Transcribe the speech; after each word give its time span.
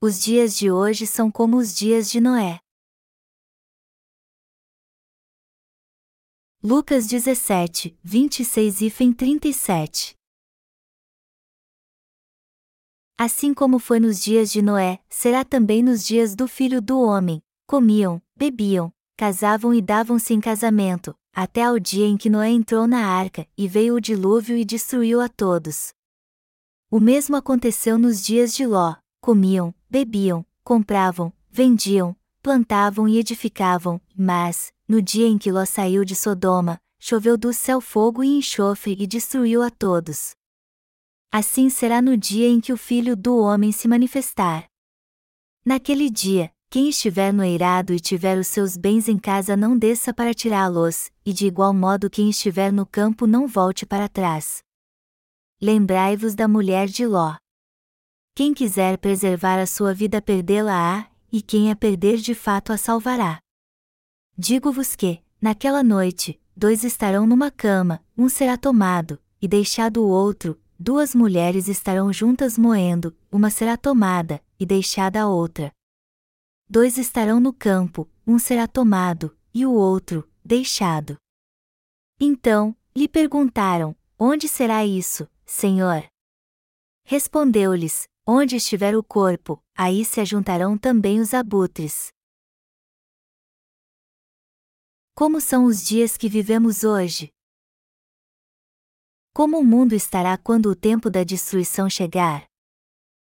Os 0.00 0.20
dias 0.20 0.56
de 0.56 0.70
hoje 0.70 1.08
são 1.08 1.28
como 1.28 1.56
os 1.56 1.74
dias 1.74 2.08
de 2.08 2.20
Noé. 2.20 2.60
Lucas 6.62 7.08
17, 7.08 7.98
26 8.04 8.80
e 8.82 8.90
37 9.12 10.14
Assim 13.18 13.52
como 13.52 13.80
foi 13.80 13.98
nos 13.98 14.22
dias 14.22 14.52
de 14.52 14.62
Noé, 14.62 15.02
será 15.10 15.44
também 15.44 15.82
nos 15.82 16.04
dias 16.04 16.36
do 16.36 16.46
filho 16.46 16.80
do 16.80 17.00
homem: 17.00 17.42
comiam, 17.66 18.22
bebiam, 18.36 18.92
casavam 19.16 19.74
e 19.74 19.82
davam-se 19.82 20.32
em 20.32 20.40
casamento, 20.40 21.12
até 21.32 21.64
ao 21.64 21.76
dia 21.76 22.06
em 22.06 22.16
que 22.16 22.30
Noé 22.30 22.50
entrou 22.50 22.86
na 22.86 23.04
arca, 23.04 23.48
e 23.58 23.66
veio 23.66 23.96
o 23.96 24.00
dilúvio 24.00 24.56
e 24.56 24.64
destruiu 24.64 25.20
a 25.20 25.28
todos. 25.28 25.92
O 26.88 27.00
mesmo 27.00 27.34
aconteceu 27.34 27.98
nos 27.98 28.22
dias 28.22 28.54
de 28.54 28.64
Ló: 28.64 28.94
comiam, 29.20 29.74
bebiam, 29.90 30.44
compravam, 30.62 31.32
vendiam, 31.50 32.16
plantavam 32.42 33.08
e 33.08 33.18
edificavam, 33.18 34.00
mas, 34.16 34.72
no 34.86 35.00
dia 35.00 35.26
em 35.26 35.38
que 35.38 35.50
Ló 35.50 35.64
saiu 35.64 36.04
de 36.04 36.14
Sodoma, 36.14 36.80
choveu 36.98 37.36
do 37.36 37.52
céu 37.52 37.80
fogo 37.80 38.22
e 38.22 38.38
enxofre 38.38 38.96
e 38.98 39.06
destruiu 39.06 39.62
a 39.62 39.70
todos. 39.70 40.32
Assim 41.30 41.68
será 41.68 42.00
no 42.00 42.16
dia 42.16 42.48
em 42.48 42.60
que 42.60 42.72
o 42.72 42.76
Filho 42.76 43.14
do 43.16 43.38
Homem 43.38 43.70
se 43.70 43.86
manifestar. 43.86 44.66
Naquele 45.64 46.08
dia, 46.08 46.50
quem 46.70 46.88
estiver 46.88 47.32
no 47.32 47.42
eirado 47.44 47.94
e 47.94 48.00
tiver 48.00 48.38
os 48.38 48.46
seus 48.46 48.76
bens 48.76 49.08
em 49.08 49.18
casa 49.18 49.56
não 49.56 49.76
desça 49.76 50.12
para 50.12 50.34
tirá-los, 50.34 51.10
e 51.24 51.32
de 51.32 51.46
igual 51.46 51.72
modo 51.72 52.10
quem 52.10 52.30
estiver 52.30 52.72
no 52.72 52.84
campo 52.84 53.26
não 53.26 53.46
volte 53.46 53.86
para 53.86 54.08
trás. 54.08 54.62
Lembrai-vos 55.60 56.34
da 56.34 56.46
mulher 56.46 56.88
de 56.88 57.06
Ló. 57.06 57.36
Quem 58.38 58.54
quiser 58.54 58.98
preservar 58.98 59.58
a 59.58 59.66
sua 59.66 59.92
vida 59.92 60.22
perdê-la-á, 60.22 61.10
e 61.32 61.42
quem 61.42 61.72
a 61.72 61.74
perder 61.74 62.18
de 62.18 62.36
fato 62.36 62.72
a 62.72 62.76
salvará. 62.76 63.40
Digo-vos 64.38 64.94
que, 64.94 65.24
naquela 65.40 65.82
noite, 65.82 66.40
dois 66.56 66.84
estarão 66.84 67.26
numa 67.26 67.50
cama, 67.50 68.00
um 68.16 68.28
será 68.28 68.56
tomado, 68.56 69.20
e 69.42 69.48
deixado 69.48 70.04
o 70.04 70.08
outro, 70.08 70.56
duas 70.78 71.16
mulheres 71.16 71.66
estarão 71.66 72.12
juntas 72.12 72.56
moendo, 72.56 73.12
uma 73.28 73.50
será 73.50 73.76
tomada, 73.76 74.40
e 74.56 74.64
deixada 74.64 75.22
a 75.22 75.28
outra. 75.28 75.72
Dois 76.70 76.96
estarão 76.96 77.40
no 77.40 77.52
campo, 77.52 78.08
um 78.24 78.38
será 78.38 78.68
tomado, 78.68 79.36
e 79.52 79.66
o 79.66 79.72
outro, 79.72 80.30
deixado. 80.44 81.16
Então, 82.20 82.72
lhe 82.94 83.08
perguntaram: 83.08 83.96
Onde 84.16 84.46
será 84.46 84.86
isso, 84.86 85.28
Senhor? 85.44 86.06
Respondeu-lhes: 87.02 88.06
Onde 88.30 88.56
estiver 88.56 88.94
o 88.94 89.02
corpo, 89.02 89.58
aí 89.74 90.04
se 90.04 90.20
ajuntarão 90.20 90.76
também 90.76 91.18
os 91.18 91.32
abutres. 91.32 92.12
Como 95.14 95.40
são 95.40 95.64
os 95.64 95.82
dias 95.82 96.18
que 96.18 96.28
vivemos 96.28 96.84
hoje? 96.84 97.32
Como 99.32 99.58
o 99.58 99.64
mundo 99.64 99.94
estará 99.94 100.36
quando 100.36 100.66
o 100.66 100.76
tempo 100.76 101.08
da 101.08 101.24
destruição 101.24 101.88
chegar? 101.88 102.44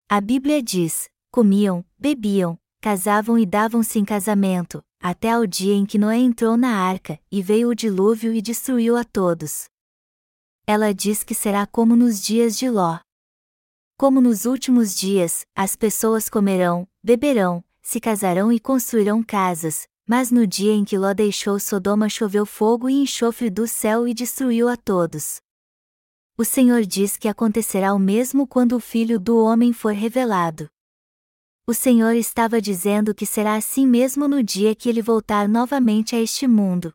A 0.07 0.21
Bíblia 0.21 0.61
diz: 0.61 1.09
comiam, 1.31 1.83
bebiam, 1.97 2.55
casavam 2.79 3.39
e 3.39 3.47
davam-se 3.47 3.97
em 3.97 4.05
casamento, 4.05 4.85
até 4.99 5.31
ao 5.31 5.47
dia 5.47 5.73
em 5.73 5.87
que 5.87 5.97
Noé 5.97 6.17
entrou 6.17 6.55
na 6.55 6.77
arca, 6.77 7.19
e 7.31 7.41
veio 7.41 7.69
o 7.69 7.75
dilúvio 7.75 8.31
e 8.31 8.43
destruiu 8.43 8.95
a 8.95 9.03
todos. 9.03 9.65
Ela 10.67 10.93
diz 10.93 11.23
que 11.23 11.33
será 11.33 11.65
como 11.65 11.95
nos 11.95 12.21
dias 12.21 12.55
de 12.55 12.69
Ló. 12.69 12.99
Como 14.03 14.19
nos 14.19 14.43
últimos 14.43 14.93
dias, 14.93 15.45
as 15.55 15.77
pessoas 15.77 16.27
comerão, 16.27 16.85
beberão, 17.01 17.63
se 17.81 18.01
casarão 18.01 18.51
e 18.51 18.59
construirão 18.59 19.23
casas, 19.23 19.87
mas 20.05 20.29
no 20.29 20.45
dia 20.45 20.73
em 20.73 20.83
que 20.83 20.97
Ló 20.97 21.13
deixou 21.13 21.57
Sodoma 21.57 22.09
choveu 22.09 22.45
fogo 22.45 22.89
e 22.89 22.95
enxofre 22.95 23.49
do 23.49 23.65
céu 23.65 24.05
e 24.05 24.13
destruiu 24.13 24.67
a 24.67 24.75
todos. 24.75 25.39
O 26.37 26.43
Senhor 26.43 26.81
diz 26.81 27.15
que 27.15 27.29
acontecerá 27.29 27.93
o 27.93 27.97
mesmo 27.97 28.45
quando 28.45 28.75
o 28.75 28.79
Filho 28.81 29.17
do 29.17 29.41
Homem 29.41 29.71
for 29.71 29.93
revelado. 29.93 30.67
O 31.65 31.73
Senhor 31.73 32.13
estava 32.13 32.61
dizendo 32.61 33.15
que 33.15 33.25
será 33.25 33.55
assim 33.55 33.87
mesmo 33.87 34.27
no 34.27 34.43
dia 34.43 34.75
que 34.75 34.89
ele 34.89 35.01
voltar 35.01 35.47
novamente 35.47 36.13
a 36.13 36.19
este 36.19 36.45
mundo. 36.45 36.93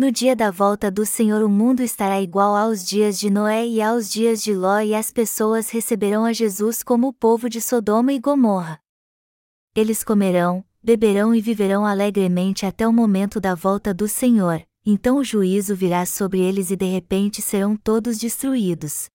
No 0.00 0.10
dia 0.10 0.34
da 0.34 0.50
volta 0.50 0.90
do 0.90 1.04
Senhor 1.04 1.42
o 1.42 1.48
mundo 1.50 1.82
estará 1.82 2.22
igual 2.22 2.56
aos 2.56 2.82
dias 2.82 3.20
de 3.20 3.28
Noé 3.28 3.66
e 3.66 3.82
aos 3.82 4.10
dias 4.10 4.42
de 4.42 4.54
Ló 4.54 4.80
e 4.80 4.94
as 4.94 5.12
pessoas 5.12 5.68
receberão 5.68 6.24
a 6.24 6.32
Jesus 6.32 6.82
como 6.82 7.08
o 7.08 7.12
povo 7.12 7.50
de 7.50 7.60
Sodoma 7.60 8.10
e 8.10 8.18
Gomorra. 8.18 8.80
Eles 9.76 10.02
comerão, 10.02 10.64
beberão 10.82 11.34
e 11.34 11.40
viverão 11.42 11.84
alegremente 11.84 12.64
até 12.64 12.88
o 12.88 12.92
momento 12.94 13.38
da 13.38 13.54
volta 13.54 13.92
do 13.92 14.08
Senhor, 14.08 14.66
então 14.86 15.18
o 15.18 15.22
juízo 15.22 15.76
virá 15.76 16.06
sobre 16.06 16.40
eles 16.40 16.70
e 16.70 16.76
de 16.76 16.86
repente 16.86 17.42
serão 17.42 17.76
todos 17.76 18.16
destruídos. 18.16 19.10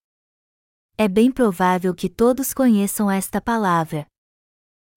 É 0.95 1.07
bem 1.07 1.31
provável 1.31 1.95
que 1.95 2.07
todos 2.07 2.53
conheçam 2.53 3.09
esta 3.09 3.41
palavra. 3.41 4.06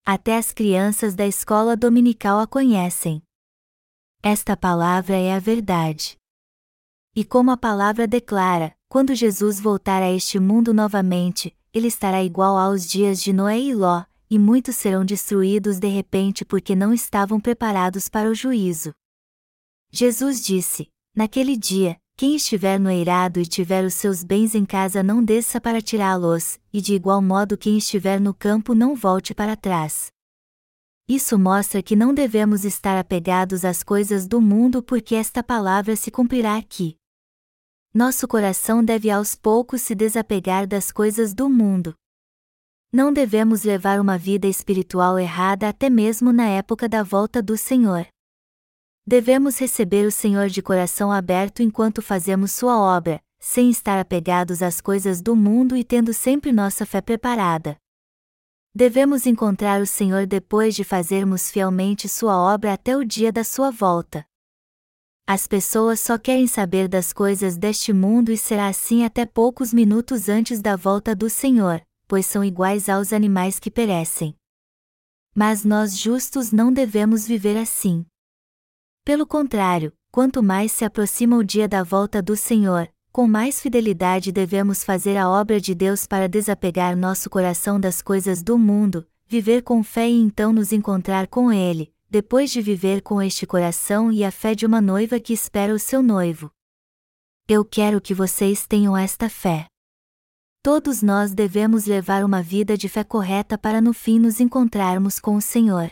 Até 0.04 0.36
as 0.36 0.52
crianças 0.52 1.14
da 1.14 1.26
escola 1.26 1.74
dominical 1.74 2.40
a 2.40 2.46
conhecem. 2.46 3.22
Esta 4.22 4.56
palavra 4.56 5.16
é 5.16 5.32
a 5.32 5.38
verdade. 5.38 6.18
E 7.14 7.24
como 7.24 7.52
a 7.52 7.56
palavra 7.56 8.06
declara, 8.06 8.74
quando 8.88 9.14
Jesus 9.14 9.60
voltar 9.60 10.02
a 10.02 10.10
este 10.10 10.40
mundo 10.40 10.74
novamente, 10.74 11.56
ele 11.72 11.86
estará 11.86 12.22
igual 12.22 12.58
aos 12.58 12.84
dias 12.84 13.22
de 13.22 13.32
Noé 13.32 13.60
e 13.60 13.74
Ló, 13.74 14.04
e 14.28 14.36
muitos 14.36 14.74
serão 14.74 15.04
destruídos 15.04 15.78
de 15.78 15.86
repente 15.86 16.44
porque 16.44 16.74
não 16.74 16.92
estavam 16.92 17.38
preparados 17.38 18.08
para 18.08 18.28
o 18.28 18.34
juízo. 18.34 18.92
Jesus 19.90 20.44
disse: 20.44 20.88
Naquele 21.14 21.56
dia, 21.56 21.96
quem 22.16 22.34
estiver 22.34 22.80
no 22.80 22.90
eirado 22.90 23.38
e 23.38 23.46
tiver 23.46 23.84
os 23.84 23.94
seus 23.94 24.24
bens 24.24 24.52
em 24.52 24.66
casa 24.66 25.00
não 25.00 25.22
desça 25.22 25.60
para 25.60 25.80
tirá-los, 25.80 26.58
e 26.72 26.80
de 26.80 26.92
igual 26.92 27.22
modo 27.22 27.56
quem 27.56 27.78
estiver 27.78 28.20
no 28.20 28.34
campo 28.34 28.74
não 28.74 28.96
volte 28.96 29.32
para 29.32 29.56
trás. 29.56 30.10
Isso 31.08 31.38
mostra 31.38 31.82
que 31.82 31.96
não 31.96 32.12
devemos 32.12 32.66
estar 32.66 32.98
apegados 32.98 33.64
às 33.64 33.82
coisas 33.82 34.26
do 34.26 34.42
mundo 34.42 34.82
porque 34.82 35.14
esta 35.14 35.42
palavra 35.42 35.96
se 35.96 36.10
cumprirá 36.10 36.58
aqui. 36.58 36.98
Nosso 37.94 38.28
coração 38.28 38.84
deve 38.84 39.10
aos 39.10 39.34
poucos 39.34 39.80
se 39.80 39.94
desapegar 39.94 40.66
das 40.66 40.92
coisas 40.92 41.32
do 41.32 41.48
mundo. 41.48 41.94
Não 42.92 43.10
devemos 43.10 43.62
levar 43.62 43.98
uma 44.00 44.18
vida 44.18 44.46
espiritual 44.46 45.18
errada 45.18 45.70
até 45.70 45.88
mesmo 45.88 46.30
na 46.30 46.46
época 46.46 46.86
da 46.86 47.02
volta 47.02 47.42
do 47.42 47.56
Senhor. 47.56 48.06
Devemos 49.06 49.58
receber 49.58 50.06
o 50.06 50.12
Senhor 50.12 50.48
de 50.48 50.60
coração 50.60 51.10
aberto 51.10 51.62
enquanto 51.62 52.02
fazemos 52.02 52.52
Sua 52.52 52.78
obra, 52.78 53.18
sem 53.38 53.70
estar 53.70 53.98
apegados 53.98 54.60
às 54.60 54.78
coisas 54.78 55.22
do 55.22 55.34
mundo 55.34 55.74
e 55.74 55.82
tendo 55.82 56.12
sempre 56.12 56.52
nossa 56.52 56.84
fé 56.84 57.00
preparada. 57.00 57.78
Devemos 58.78 59.26
encontrar 59.26 59.82
o 59.82 59.86
Senhor 59.86 60.24
depois 60.24 60.72
de 60.72 60.84
fazermos 60.84 61.50
fielmente 61.50 62.08
Sua 62.08 62.36
obra 62.36 62.74
até 62.74 62.96
o 62.96 63.04
dia 63.04 63.32
da 63.32 63.42
Sua 63.42 63.72
volta. 63.72 64.24
As 65.26 65.48
pessoas 65.48 65.98
só 65.98 66.16
querem 66.16 66.46
saber 66.46 66.86
das 66.86 67.12
coisas 67.12 67.56
deste 67.56 67.92
mundo 67.92 68.30
e 68.30 68.38
será 68.38 68.68
assim 68.68 69.04
até 69.04 69.26
poucos 69.26 69.74
minutos 69.74 70.28
antes 70.28 70.62
da 70.62 70.76
volta 70.76 71.12
do 71.12 71.28
Senhor, 71.28 71.84
pois 72.06 72.24
são 72.26 72.44
iguais 72.44 72.88
aos 72.88 73.12
animais 73.12 73.58
que 73.58 73.68
perecem. 73.68 74.32
Mas 75.34 75.64
nós 75.64 75.98
justos 75.98 76.52
não 76.52 76.72
devemos 76.72 77.26
viver 77.26 77.56
assim. 77.56 78.06
Pelo 79.04 79.26
contrário, 79.26 79.92
quanto 80.12 80.40
mais 80.40 80.70
se 80.70 80.84
aproxima 80.84 81.36
o 81.36 81.42
dia 81.42 81.66
da 81.66 81.82
volta 81.82 82.22
do 82.22 82.36
Senhor, 82.36 82.88
com 83.18 83.26
mais 83.26 83.60
fidelidade 83.60 84.30
devemos 84.30 84.84
fazer 84.84 85.16
a 85.16 85.28
obra 85.28 85.60
de 85.60 85.74
Deus 85.74 86.06
para 86.06 86.28
desapegar 86.28 86.96
nosso 86.96 87.28
coração 87.28 87.80
das 87.80 88.00
coisas 88.00 88.44
do 88.44 88.56
mundo, 88.56 89.04
viver 89.26 89.62
com 89.62 89.82
fé 89.82 90.08
e 90.08 90.20
então 90.20 90.52
nos 90.52 90.72
encontrar 90.72 91.26
com 91.26 91.52
Ele, 91.52 91.92
depois 92.08 92.48
de 92.48 92.62
viver 92.62 93.02
com 93.02 93.20
este 93.20 93.44
coração 93.44 94.12
e 94.12 94.22
a 94.22 94.30
fé 94.30 94.54
de 94.54 94.64
uma 94.64 94.80
noiva 94.80 95.18
que 95.18 95.32
espera 95.32 95.74
o 95.74 95.80
seu 95.80 96.00
noivo. 96.00 96.48
Eu 97.48 97.64
quero 97.64 98.00
que 98.00 98.14
vocês 98.14 98.68
tenham 98.68 98.96
esta 98.96 99.28
fé. 99.28 99.66
Todos 100.62 101.02
nós 101.02 101.34
devemos 101.34 101.86
levar 101.86 102.22
uma 102.22 102.40
vida 102.40 102.78
de 102.78 102.88
fé 102.88 103.02
correta 103.02 103.58
para 103.58 103.80
no 103.80 103.92
fim 103.92 104.20
nos 104.20 104.38
encontrarmos 104.38 105.18
com 105.18 105.34
o 105.34 105.42
Senhor. 105.42 105.90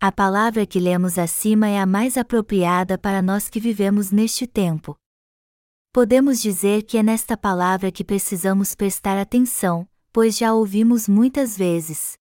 A 0.00 0.12
palavra 0.12 0.64
que 0.66 0.78
lemos 0.78 1.18
acima 1.18 1.68
é 1.68 1.80
a 1.80 1.84
mais 1.84 2.16
apropriada 2.16 2.96
para 2.96 3.20
nós 3.20 3.48
que 3.48 3.58
vivemos 3.58 4.12
neste 4.12 4.46
tempo. 4.46 4.96
Podemos 5.94 6.40
dizer 6.40 6.84
que 6.84 6.96
é 6.96 7.02
nesta 7.02 7.36
palavra 7.36 7.92
que 7.92 8.02
precisamos 8.02 8.74
prestar 8.74 9.18
atenção, 9.18 9.86
pois 10.10 10.38
já 10.38 10.48
a 10.48 10.54
ouvimos 10.54 11.06
muitas 11.06 11.54
vezes. 11.54 12.14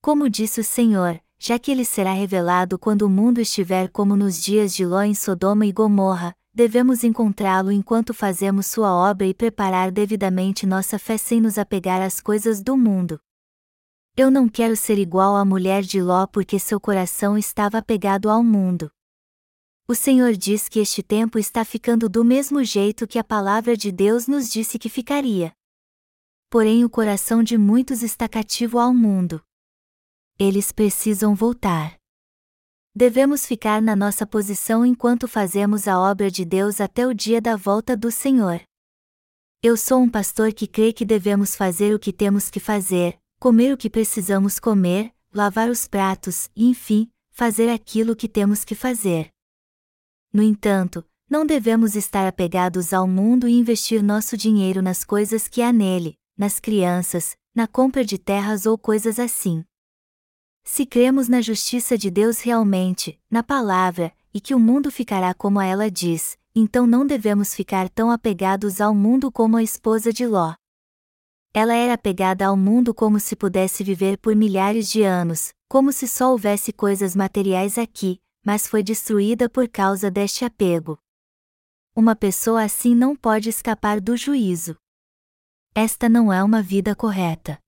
Como 0.00 0.30
disse 0.30 0.62
o 0.62 0.64
Senhor, 0.64 1.20
já 1.38 1.58
que 1.58 1.70
ele 1.70 1.84
será 1.84 2.14
revelado 2.14 2.78
quando 2.78 3.02
o 3.02 3.10
mundo 3.10 3.38
estiver 3.38 3.90
como 3.90 4.16
nos 4.16 4.42
dias 4.42 4.72
de 4.72 4.86
Ló 4.86 5.02
em 5.02 5.14
Sodoma 5.14 5.66
e 5.66 5.72
Gomorra, 5.72 6.34
devemos 6.54 7.04
encontrá-lo 7.04 7.70
enquanto 7.70 8.14
fazemos 8.14 8.64
sua 8.64 8.90
obra 8.94 9.26
e 9.26 9.34
preparar 9.34 9.90
devidamente 9.90 10.64
nossa 10.64 10.98
fé 10.98 11.18
sem 11.18 11.38
nos 11.38 11.58
apegar 11.58 12.00
às 12.00 12.18
coisas 12.18 12.62
do 12.62 12.78
mundo. 12.78 13.20
Eu 14.16 14.30
não 14.30 14.48
quero 14.48 14.74
ser 14.74 14.96
igual 14.96 15.36
à 15.36 15.44
mulher 15.44 15.82
de 15.82 16.00
Ló 16.00 16.26
porque 16.26 16.58
seu 16.58 16.80
coração 16.80 17.36
estava 17.36 17.76
apegado 17.76 18.30
ao 18.30 18.42
mundo. 18.42 18.90
O 19.90 19.94
Senhor 19.96 20.36
diz 20.36 20.68
que 20.68 20.78
este 20.78 21.02
tempo 21.02 21.36
está 21.36 21.64
ficando 21.64 22.08
do 22.08 22.24
mesmo 22.24 22.62
jeito 22.62 23.08
que 23.08 23.18
a 23.18 23.24
palavra 23.24 23.76
de 23.76 23.90
Deus 23.90 24.28
nos 24.28 24.48
disse 24.48 24.78
que 24.78 24.88
ficaria. 24.88 25.52
Porém, 26.48 26.84
o 26.84 26.88
coração 26.88 27.42
de 27.42 27.58
muitos 27.58 28.00
está 28.00 28.28
cativo 28.28 28.78
ao 28.78 28.94
mundo. 28.94 29.42
Eles 30.38 30.70
precisam 30.70 31.34
voltar. 31.34 31.96
Devemos 32.94 33.44
ficar 33.44 33.82
na 33.82 33.96
nossa 33.96 34.24
posição 34.24 34.86
enquanto 34.86 35.26
fazemos 35.26 35.88
a 35.88 35.98
obra 35.98 36.30
de 36.30 36.44
Deus 36.44 36.80
até 36.80 37.04
o 37.04 37.12
dia 37.12 37.40
da 37.40 37.56
volta 37.56 37.96
do 37.96 38.12
Senhor. 38.12 38.62
Eu 39.60 39.76
sou 39.76 40.00
um 40.00 40.08
pastor 40.08 40.52
que 40.52 40.68
crê 40.68 40.92
que 40.92 41.04
devemos 41.04 41.56
fazer 41.56 41.92
o 41.96 41.98
que 41.98 42.12
temos 42.12 42.48
que 42.48 42.60
fazer, 42.60 43.18
comer 43.40 43.74
o 43.74 43.76
que 43.76 43.90
precisamos 43.90 44.60
comer, 44.60 45.12
lavar 45.34 45.68
os 45.68 45.88
pratos 45.88 46.48
e, 46.54 46.68
enfim, 46.68 47.10
fazer 47.32 47.68
aquilo 47.68 48.14
que 48.14 48.28
temos 48.28 48.64
que 48.64 48.76
fazer. 48.76 49.32
No 50.32 50.42
entanto, 50.42 51.04
não 51.28 51.44
devemos 51.44 51.96
estar 51.96 52.26
apegados 52.26 52.92
ao 52.92 53.06
mundo 53.06 53.48
e 53.48 53.52
investir 53.52 54.02
nosso 54.02 54.36
dinheiro 54.36 54.80
nas 54.80 55.02
coisas 55.04 55.48
que 55.48 55.60
há 55.60 55.72
nele, 55.72 56.16
nas 56.36 56.60
crianças, 56.60 57.36
na 57.54 57.66
compra 57.66 58.04
de 58.04 58.16
terras 58.16 58.64
ou 58.64 58.78
coisas 58.78 59.18
assim. 59.18 59.64
Se 60.62 60.86
cremos 60.86 61.28
na 61.28 61.40
justiça 61.40 61.98
de 61.98 62.10
Deus 62.10 62.40
realmente, 62.40 63.18
na 63.30 63.42
palavra, 63.42 64.12
e 64.32 64.40
que 64.40 64.54
o 64.54 64.58
mundo 64.58 64.90
ficará 64.90 65.34
como 65.34 65.60
ela 65.60 65.90
diz, 65.90 66.38
então 66.54 66.86
não 66.86 67.04
devemos 67.04 67.54
ficar 67.54 67.88
tão 67.88 68.10
apegados 68.10 68.80
ao 68.80 68.94
mundo 68.94 69.32
como 69.32 69.56
a 69.56 69.62
esposa 69.62 70.12
de 70.12 70.26
Ló. 70.26 70.54
Ela 71.52 71.74
era 71.74 71.94
apegada 71.94 72.46
ao 72.46 72.56
mundo 72.56 72.94
como 72.94 73.18
se 73.18 73.34
pudesse 73.34 73.82
viver 73.82 74.16
por 74.18 74.36
milhares 74.36 74.88
de 74.88 75.02
anos, 75.02 75.52
como 75.68 75.92
se 75.92 76.06
só 76.06 76.30
houvesse 76.30 76.72
coisas 76.72 77.16
materiais 77.16 77.76
aqui, 77.76 78.20
mas 78.44 78.66
foi 78.66 78.82
destruída 78.82 79.48
por 79.48 79.68
causa 79.68 80.10
deste 80.10 80.44
apego. 80.44 80.98
Uma 81.94 82.14
pessoa 82.16 82.62
assim 82.64 82.94
não 82.94 83.16
pode 83.16 83.48
escapar 83.48 84.00
do 84.00 84.16
juízo. 84.16 84.76
Esta 85.74 86.08
não 86.08 86.32
é 86.32 86.42
uma 86.42 86.62
vida 86.62 86.94
correta. 86.94 87.58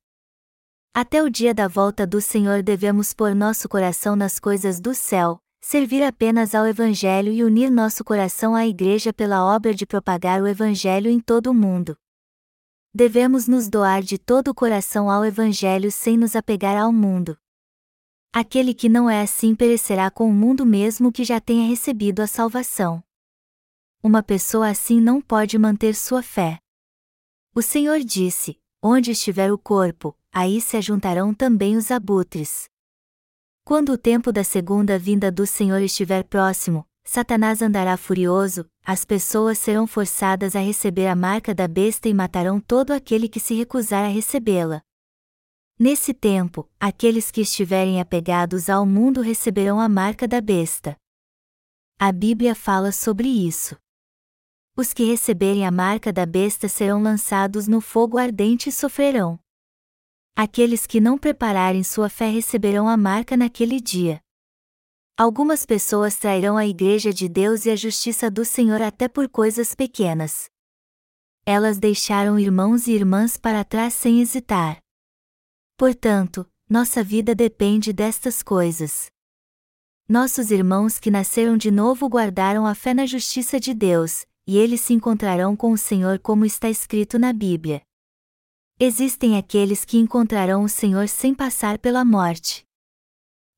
Até 0.94 1.22
o 1.22 1.30
dia 1.30 1.54
da 1.54 1.68
volta 1.68 2.06
do 2.06 2.20
Senhor 2.20 2.62
devemos 2.62 3.14
pôr 3.14 3.34
nosso 3.34 3.68
coração 3.68 4.14
nas 4.14 4.38
coisas 4.38 4.80
do 4.80 4.94
céu, 4.94 5.38
servir 5.60 6.02
apenas 6.02 6.54
ao 6.54 6.66
Evangelho 6.66 7.32
e 7.32 7.42
unir 7.42 7.70
nosso 7.70 8.04
coração 8.04 8.54
à 8.54 8.66
Igreja 8.66 9.12
pela 9.12 9.44
obra 9.44 9.72
de 9.72 9.86
propagar 9.86 10.42
o 10.42 10.46
Evangelho 10.46 11.10
em 11.10 11.18
todo 11.20 11.46
o 11.46 11.54
mundo. 11.54 11.96
Devemos 12.94 13.48
nos 13.48 13.68
doar 13.68 14.02
de 14.02 14.18
todo 14.18 14.48
o 14.48 14.54
coração 14.54 15.08
ao 15.08 15.24
Evangelho 15.24 15.90
sem 15.90 16.18
nos 16.18 16.36
apegar 16.36 16.76
ao 16.76 16.92
mundo. 16.92 17.38
Aquele 18.34 18.72
que 18.72 18.88
não 18.88 19.10
é 19.10 19.20
assim 19.20 19.54
perecerá 19.54 20.10
com 20.10 20.26
o 20.26 20.32
mundo 20.32 20.64
mesmo 20.64 21.12
que 21.12 21.22
já 21.22 21.38
tenha 21.38 21.68
recebido 21.68 22.20
a 22.20 22.26
salvação. 22.26 23.04
Uma 24.02 24.22
pessoa 24.22 24.70
assim 24.70 25.02
não 25.02 25.20
pode 25.20 25.58
manter 25.58 25.94
sua 25.94 26.22
fé. 26.22 26.58
O 27.54 27.60
Senhor 27.60 28.00
disse: 28.00 28.58
Onde 28.82 29.10
estiver 29.10 29.52
o 29.52 29.58
corpo, 29.58 30.16
aí 30.32 30.62
se 30.62 30.78
ajuntarão 30.78 31.34
também 31.34 31.76
os 31.76 31.90
abutres. 31.90 32.64
Quando 33.64 33.92
o 33.92 33.98
tempo 33.98 34.32
da 34.32 34.42
segunda 34.42 34.98
vinda 34.98 35.30
do 35.30 35.46
Senhor 35.46 35.82
estiver 35.82 36.24
próximo, 36.24 36.86
Satanás 37.04 37.60
andará 37.60 37.98
furioso, 37.98 38.64
as 38.82 39.04
pessoas 39.04 39.58
serão 39.58 39.86
forçadas 39.86 40.56
a 40.56 40.60
receber 40.60 41.06
a 41.06 41.14
marca 41.14 41.54
da 41.54 41.68
besta 41.68 42.08
e 42.08 42.14
matarão 42.14 42.58
todo 42.58 42.92
aquele 42.92 43.28
que 43.28 43.38
se 43.38 43.54
recusar 43.54 44.06
a 44.06 44.08
recebê-la. 44.08 44.82
Nesse 45.84 46.14
tempo, 46.14 46.70
aqueles 46.78 47.32
que 47.32 47.40
estiverem 47.40 48.00
apegados 48.00 48.70
ao 48.70 48.86
mundo 48.86 49.20
receberão 49.20 49.80
a 49.80 49.88
marca 49.88 50.28
da 50.28 50.40
besta. 50.40 50.96
A 51.98 52.12
Bíblia 52.12 52.54
fala 52.54 52.92
sobre 52.92 53.26
isso. 53.26 53.76
Os 54.76 54.92
que 54.92 55.02
receberem 55.02 55.66
a 55.66 55.72
marca 55.72 56.12
da 56.12 56.24
besta 56.24 56.68
serão 56.68 57.02
lançados 57.02 57.66
no 57.66 57.80
fogo 57.80 58.16
ardente 58.16 58.68
e 58.68 58.72
sofrerão. 58.72 59.40
Aqueles 60.36 60.86
que 60.86 61.00
não 61.00 61.18
prepararem 61.18 61.82
sua 61.82 62.08
fé 62.08 62.28
receberão 62.28 62.88
a 62.88 62.96
marca 62.96 63.36
naquele 63.36 63.80
dia. 63.80 64.20
Algumas 65.18 65.66
pessoas 65.66 66.14
trairão 66.14 66.56
a 66.56 66.64
Igreja 66.64 67.12
de 67.12 67.28
Deus 67.28 67.66
e 67.66 67.70
a 67.70 67.74
justiça 67.74 68.30
do 68.30 68.44
Senhor 68.44 68.80
até 68.80 69.08
por 69.08 69.28
coisas 69.28 69.74
pequenas. 69.74 70.48
Elas 71.44 71.80
deixaram 71.80 72.38
irmãos 72.38 72.86
e 72.86 72.92
irmãs 72.92 73.36
para 73.36 73.64
trás 73.64 73.94
sem 73.94 74.20
hesitar. 74.20 74.80
Portanto, 75.82 76.48
nossa 76.70 77.02
vida 77.02 77.34
depende 77.34 77.92
destas 77.92 78.40
coisas. 78.40 79.10
Nossos 80.08 80.52
irmãos 80.52 81.00
que 81.00 81.10
nasceram 81.10 81.56
de 81.56 81.72
novo 81.72 82.08
guardaram 82.08 82.64
a 82.68 82.72
fé 82.72 82.94
na 82.94 83.04
justiça 83.04 83.58
de 83.58 83.74
Deus, 83.74 84.24
e 84.46 84.56
eles 84.56 84.80
se 84.80 84.94
encontrarão 84.94 85.56
com 85.56 85.72
o 85.72 85.76
Senhor 85.76 86.20
como 86.20 86.44
está 86.44 86.70
escrito 86.70 87.18
na 87.18 87.32
Bíblia. 87.32 87.82
Existem 88.78 89.36
aqueles 89.36 89.84
que 89.84 89.98
encontrarão 89.98 90.62
o 90.62 90.68
Senhor 90.68 91.08
sem 91.08 91.34
passar 91.34 91.80
pela 91.80 92.04
morte. 92.04 92.64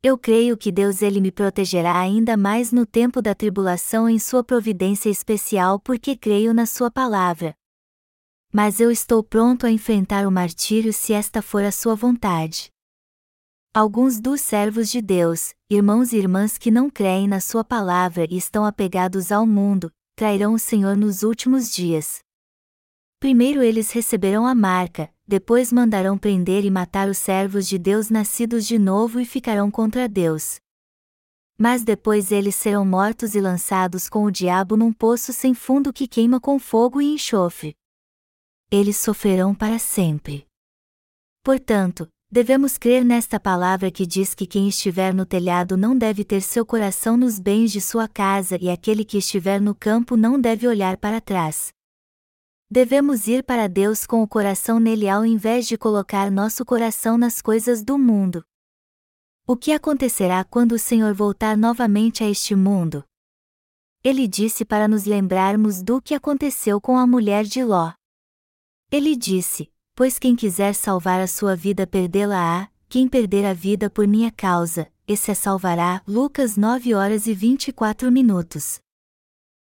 Eu 0.03 0.17
creio 0.17 0.57
que 0.57 0.73
Deus 0.73 1.03
ele 1.03 1.21
me 1.21 1.31
protegerá 1.31 2.01
ainda 2.01 2.39
mais 2.39 2.73
no 2.73 2.87
tempo 2.87 3.21
da 3.21 3.35
tribulação 3.35 4.09
em 4.09 4.19
sua 4.19 4.43
providência 4.43 5.11
especial 5.11 5.79
porque 5.79 6.17
creio 6.17 6.55
na 6.55 6.65
sua 6.65 6.91
palavra. 6.91 7.55
Mas 8.57 8.79
eu 8.79 8.89
estou 8.89 9.21
pronto 9.21 9.67
a 9.67 9.71
enfrentar 9.73 10.29
o 10.29 10.31
martírio 10.31 10.93
se 10.93 11.13
esta 11.13 11.43
for 11.43 11.65
a 11.65 11.73
sua 11.73 11.97
vontade. 11.97 12.71
Alguns 13.75 14.21
dos 14.21 14.43
servos 14.43 14.89
de 14.89 15.03
Deus, 15.03 15.53
irmãos 15.69 16.13
e 16.13 16.19
irmãs 16.19 16.57
que 16.57 16.71
não 16.71 16.89
creem 16.89 17.27
na 17.27 17.41
sua 17.41 17.65
palavra 17.65 18.29
e 18.31 18.37
estão 18.37 18.65
apegados 18.65 19.33
ao 19.33 19.45
mundo, 19.45 19.91
trairão 20.15 20.55
o 20.55 20.59
Senhor 20.61 20.97
nos 20.97 21.25
últimos 21.25 21.69
dias. 21.69 22.21
Primeiro 23.19 23.61
eles 23.61 23.91
receberão 23.91 24.47
a 24.47 24.55
marca, 24.55 25.13
depois 25.27 25.73
mandarão 25.73 26.17
prender 26.17 26.65
e 26.65 26.71
matar 26.71 27.09
os 27.09 27.19
servos 27.19 27.67
de 27.67 27.77
Deus 27.77 28.09
nascidos 28.09 28.65
de 28.69 28.79
novo 28.79 29.19
e 29.19 29.25
ficarão 29.25 29.69
contra 29.69 30.09
Deus. 30.09 30.61
Mas 31.59 31.83
depois 31.83 32.31
eles 32.31 32.55
serão 32.55 32.85
mortos 32.85 33.35
e 33.35 33.41
lançados 33.41 34.09
com 34.09 34.23
o 34.23 34.31
diabo 34.31 34.77
num 34.77 34.93
poço 34.93 35.33
sem 35.33 35.55
fundo 35.55 35.93
que 35.93 36.07
queima 36.07 36.39
com 36.39 36.57
fogo 36.61 37.03
e 37.03 37.15
enxofre. 37.15 37.75
Eles 38.71 38.97
sofrerão 38.97 39.55
para 39.55 39.79
sempre. 39.79 40.47
Portanto, 41.43 42.09
devemos 42.31 42.79
crer 42.79 43.05
nesta 43.05 43.39
palavra 43.39 43.91
que 43.91 44.07
diz 44.07 44.35
que 44.35 44.47
quem 44.47 44.69
estiver 44.69 45.15
no 45.15 45.25
telhado 45.25 45.77
não 45.77 45.97
deve 45.97 46.25
ter 46.25 46.41
seu 46.41 46.65
coração 46.67 47.17
nos 47.17 47.39
bens 47.39 47.71
de 47.71 47.81
sua 47.81 48.09
casa 48.09 48.59
e 48.61 48.71
aquele 48.71 49.05
que 49.05 49.19
estiver 49.19 49.61
no 49.61 49.75
campo 49.75 50.17
não 50.17 50.41
deve 50.41 50.67
olhar 50.67 50.97
para 50.97 51.21
trás. 51.21 51.73
Devemos 52.71 53.29
ir 53.29 53.45
para 53.45 53.69
Deus 53.69 54.07
com 54.07 54.23
o 54.23 54.27
coração 54.27 54.81
nele 54.81 55.09
ao 55.09 55.25
invés 55.25 55.67
de 55.69 55.79
colocar 55.79 56.31
nosso 56.31 56.65
coração 56.65 57.17
nas 57.17 57.41
coisas 57.41 57.85
do 57.85 57.99
mundo. 57.99 58.45
O 59.47 59.57
que 59.57 59.73
acontecerá 59.73 60.43
quando 60.43 60.73
o 60.73 60.79
Senhor 60.79 61.13
voltar 61.15 61.57
novamente 61.57 62.25
a 62.25 62.29
este 62.31 62.57
mundo? 62.57 63.05
Ele 64.03 64.27
disse 64.27 64.65
para 64.65 64.89
nos 64.89 65.05
lembrarmos 65.05 65.83
do 65.83 66.01
que 66.01 66.15
aconteceu 66.15 66.81
com 66.81 66.97
a 66.97 67.07
mulher 67.07 67.45
de 67.45 67.63
Ló. 67.63 67.93
Ele 68.97 69.17
disse: 69.17 69.69
Pois 69.97 70.21
quem 70.21 70.37
quiser 70.37 70.73
salvar 70.73 71.21
a 71.21 71.27
sua 71.27 71.57
vida 71.57 71.85
perdê-la-á, 71.85 72.71
quem 72.89 73.09
perder 73.09 73.45
a 73.45 73.53
vida 73.53 73.91
por 73.91 74.07
minha 74.07 74.31
causa, 74.31 74.87
esse 75.05 75.33
a 75.33 75.35
salvará. 75.35 76.01
Lucas 76.07 76.57
9 76.57 76.95
horas 76.95 77.27
e 77.27 77.35
24 77.35 78.13
minutos. 78.13 78.79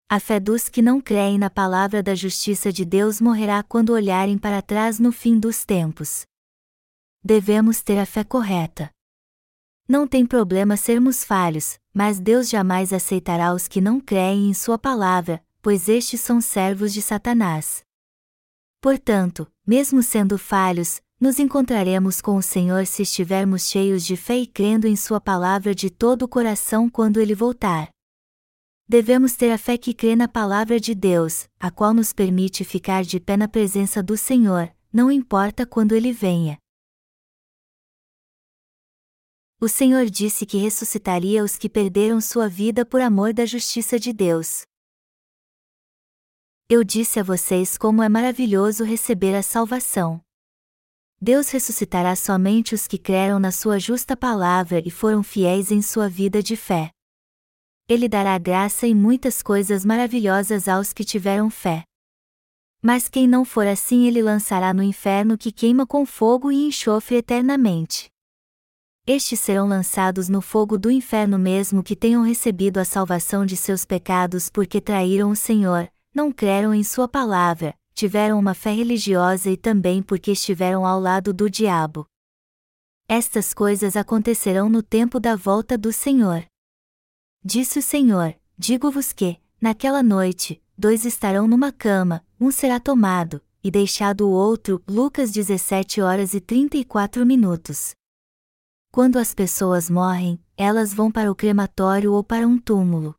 A 0.07 0.19
fé 0.19 0.39
dos 0.39 0.69
que 0.69 0.79
não 0.79 1.01
creem 1.01 1.39
na 1.39 1.49
palavra 1.49 2.03
da 2.03 2.13
justiça 2.13 2.71
de 2.71 2.85
Deus 2.85 3.19
morrerá 3.19 3.63
quando 3.63 3.93
olharem 3.93 4.37
para 4.37 4.61
trás 4.61 4.99
no 4.99 5.11
fim 5.11 5.39
dos 5.39 5.65
tempos. 5.65 6.23
Devemos 7.23 7.81
ter 7.81 7.97
a 7.97 8.05
fé 8.05 8.23
correta. 8.23 8.91
Não 9.87 10.07
tem 10.07 10.23
problema 10.23 10.77
sermos 10.77 11.23
falhos, 11.23 11.79
mas 11.91 12.19
Deus 12.19 12.47
jamais 12.47 12.93
aceitará 12.93 13.55
os 13.55 13.67
que 13.67 13.81
não 13.81 13.99
creem 13.99 14.51
em 14.51 14.53
Sua 14.53 14.77
palavra, 14.77 15.43
pois 15.63 15.89
estes 15.89 16.21
são 16.21 16.39
servos 16.39 16.93
de 16.93 17.01
Satanás. 17.01 17.84
Portanto, 18.85 19.51
mesmo 19.65 20.03
sendo 20.03 20.37
falhos, 20.37 21.01
nos 21.19 21.39
encontraremos 21.39 22.21
com 22.21 22.37
o 22.37 22.41
Senhor 22.43 22.85
se 22.85 23.01
estivermos 23.01 23.67
cheios 23.67 24.05
de 24.05 24.15
fé 24.15 24.37
e 24.37 24.45
crendo 24.45 24.85
em 24.85 24.95
Sua 24.95 25.19
palavra 25.19 25.73
de 25.73 25.89
todo 25.89 26.21
o 26.21 26.27
coração 26.27 26.87
quando 26.87 27.19
Ele 27.19 27.33
voltar. 27.33 27.89
Devemos 28.87 29.33
ter 29.33 29.49
a 29.49 29.57
fé 29.57 29.75
que 29.75 29.91
crê 29.91 30.15
na 30.15 30.27
palavra 30.27 30.79
de 30.79 30.93
Deus, 30.93 31.49
a 31.59 31.71
qual 31.71 31.95
nos 31.95 32.13
permite 32.13 32.63
ficar 32.63 33.03
de 33.03 33.19
pé 33.19 33.35
na 33.35 33.47
presença 33.47 34.03
do 34.03 34.15
Senhor, 34.15 34.71
não 34.93 35.11
importa 35.11 35.65
quando 35.65 35.95
ele 35.95 36.11
venha. 36.11 36.59
O 39.59 39.67
Senhor 39.67 40.05
disse 40.05 40.45
que 40.45 40.59
ressuscitaria 40.59 41.43
os 41.43 41.57
que 41.57 41.67
perderam 41.67 42.21
sua 42.21 42.47
vida 42.47 42.85
por 42.85 43.01
amor 43.01 43.33
da 43.33 43.47
justiça 43.47 43.97
de 43.97 44.13
Deus. 44.13 44.61
Eu 46.67 46.83
disse 46.83 47.19
a 47.19 47.23
vocês 47.23 47.77
como 47.77 48.01
é 48.01 48.09
maravilhoso 48.09 48.83
receber 48.83 49.35
a 49.35 49.43
salvação. 49.43 50.19
Deus 51.21 51.51
ressuscitará 51.51 52.15
somente 52.15 52.73
os 52.73 52.87
que 52.87 52.97
creram 52.97 53.37
na 53.37 53.51
sua 53.51 53.77
justa 53.77 54.17
palavra 54.17 54.81
e 54.83 54.89
foram 54.89 55.21
fiéis 55.21 55.69
em 55.71 55.79
sua 55.83 56.09
vida 56.09 56.41
de 56.41 56.55
fé. 56.55 56.89
Ele 57.87 58.09
dará 58.09 58.35
graça 58.39 58.87
e 58.87 58.95
muitas 58.95 59.43
coisas 59.43 59.85
maravilhosas 59.85 60.67
aos 60.67 60.91
que 60.91 61.03
tiveram 61.03 61.51
fé. 61.51 61.83
Mas 62.81 63.07
quem 63.07 63.27
não 63.27 63.45
for 63.45 63.67
assim, 63.67 64.07
ele 64.07 64.23
lançará 64.23 64.73
no 64.73 64.81
inferno 64.81 65.37
que 65.37 65.51
queima 65.51 65.85
com 65.85 66.03
fogo 66.03 66.51
e 66.51 66.65
enxofre 66.65 67.17
eternamente. 67.17 68.07
Estes 69.05 69.39
serão 69.39 69.67
lançados 69.67 70.29
no 70.29 70.41
fogo 70.41 70.79
do 70.79 70.89
inferno 70.89 71.37
mesmo 71.37 71.83
que 71.83 71.95
tenham 71.95 72.23
recebido 72.23 72.79
a 72.79 72.85
salvação 72.85 73.45
de 73.45 73.55
seus 73.55 73.85
pecados 73.85 74.49
porque 74.49 74.81
traíram 74.81 75.29
o 75.29 75.35
Senhor, 75.35 75.87
não 76.15 76.31
creram 76.31 76.73
em 76.73 76.81
Sua 76.81 77.09
palavra, 77.09 77.77
tiveram 77.93 78.39
uma 78.39 78.53
fé 78.53 78.71
religiosa 78.71 79.51
e 79.51 79.57
também 79.57 80.01
porque 80.01 80.31
estiveram 80.31 80.85
ao 80.85 80.97
lado 80.97 81.33
do 81.33 81.49
diabo. 81.49 82.07
Estas 83.05 83.53
coisas 83.53 83.97
acontecerão 83.97 84.69
no 84.69 84.81
tempo 84.81 85.19
da 85.19 85.35
volta 85.35 85.77
do 85.77 85.91
Senhor. 85.91 86.45
Disse 87.43 87.79
o 87.79 87.81
Senhor: 87.81 88.33
Digo-vos 88.57 89.11
que, 89.11 89.37
naquela 89.59 90.01
noite, 90.01 90.63
dois 90.77 91.03
estarão 91.03 91.47
numa 91.47 91.71
cama, 91.71 92.25
um 92.39 92.49
será 92.49 92.79
tomado, 92.79 93.41
e 93.61 93.69
deixado 93.69 94.21
o 94.27 94.31
outro. 94.31 94.81
Lucas 94.87 95.31
17 95.31 95.99
horas 95.99 96.33
e 96.33 96.39
34 96.39 97.25
minutos. 97.25 97.93
Quando 98.89 99.17
as 99.17 99.33
pessoas 99.33 99.89
morrem, 99.89 100.39
elas 100.55 100.93
vão 100.93 101.11
para 101.11 101.29
o 101.29 101.35
crematório 101.35 102.13
ou 102.13 102.23
para 102.23 102.47
um 102.47 102.57
túmulo. 102.57 103.13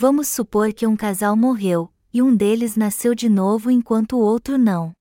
Vamos 0.00 0.28
supor 0.28 0.72
que 0.72 0.86
um 0.86 0.96
casal 0.96 1.36
morreu, 1.36 1.92
e 2.14 2.22
um 2.22 2.32
deles 2.32 2.76
nasceu 2.76 3.16
de 3.16 3.28
novo 3.28 3.68
enquanto 3.68 4.12
o 4.12 4.20
outro 4.20 4.56
não. 4.56 4.92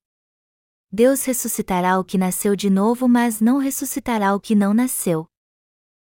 Deus 0.91 1.23
ressuscitará 1.23 1.99
o 1.99 2.03
que 2.03 2.17
nasceu 2.17 2.55
de 2.55 2.67
novo, 2.67 3.07
mas 3.07 3.39
não 3.39 3.59
ressuscitará 3.59 4.33
o 4.33 4.39
que 4.39 4.55
não 4.55 4.73
nasceu. 4.73 5.27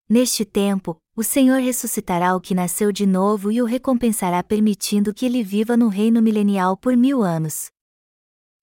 Neste 0.08 0.44
tempo, 0.44 0.96
o 1.14 1.22
Senhor 1.22 1.60
ressuscitará 1.60 2.34
o 2.34 2.40
que 2.40 2.56
nasceu 2.56 2.90
de 2.90 3.06
novo 3.06 3.52
e 3.52 3.62
o 3.62 3.64
recompensará 3.64 4.42
permitindo 4.42 5.14
que 5.14 5.26
ele 5.26 5.44
viva 5.44 5.76
no 5.76 5.86
reino 5.86 6.20
milenial 6.20 6.76
por 6.76 6.96
mil 6.96 7.22
anos. 7.22 7.70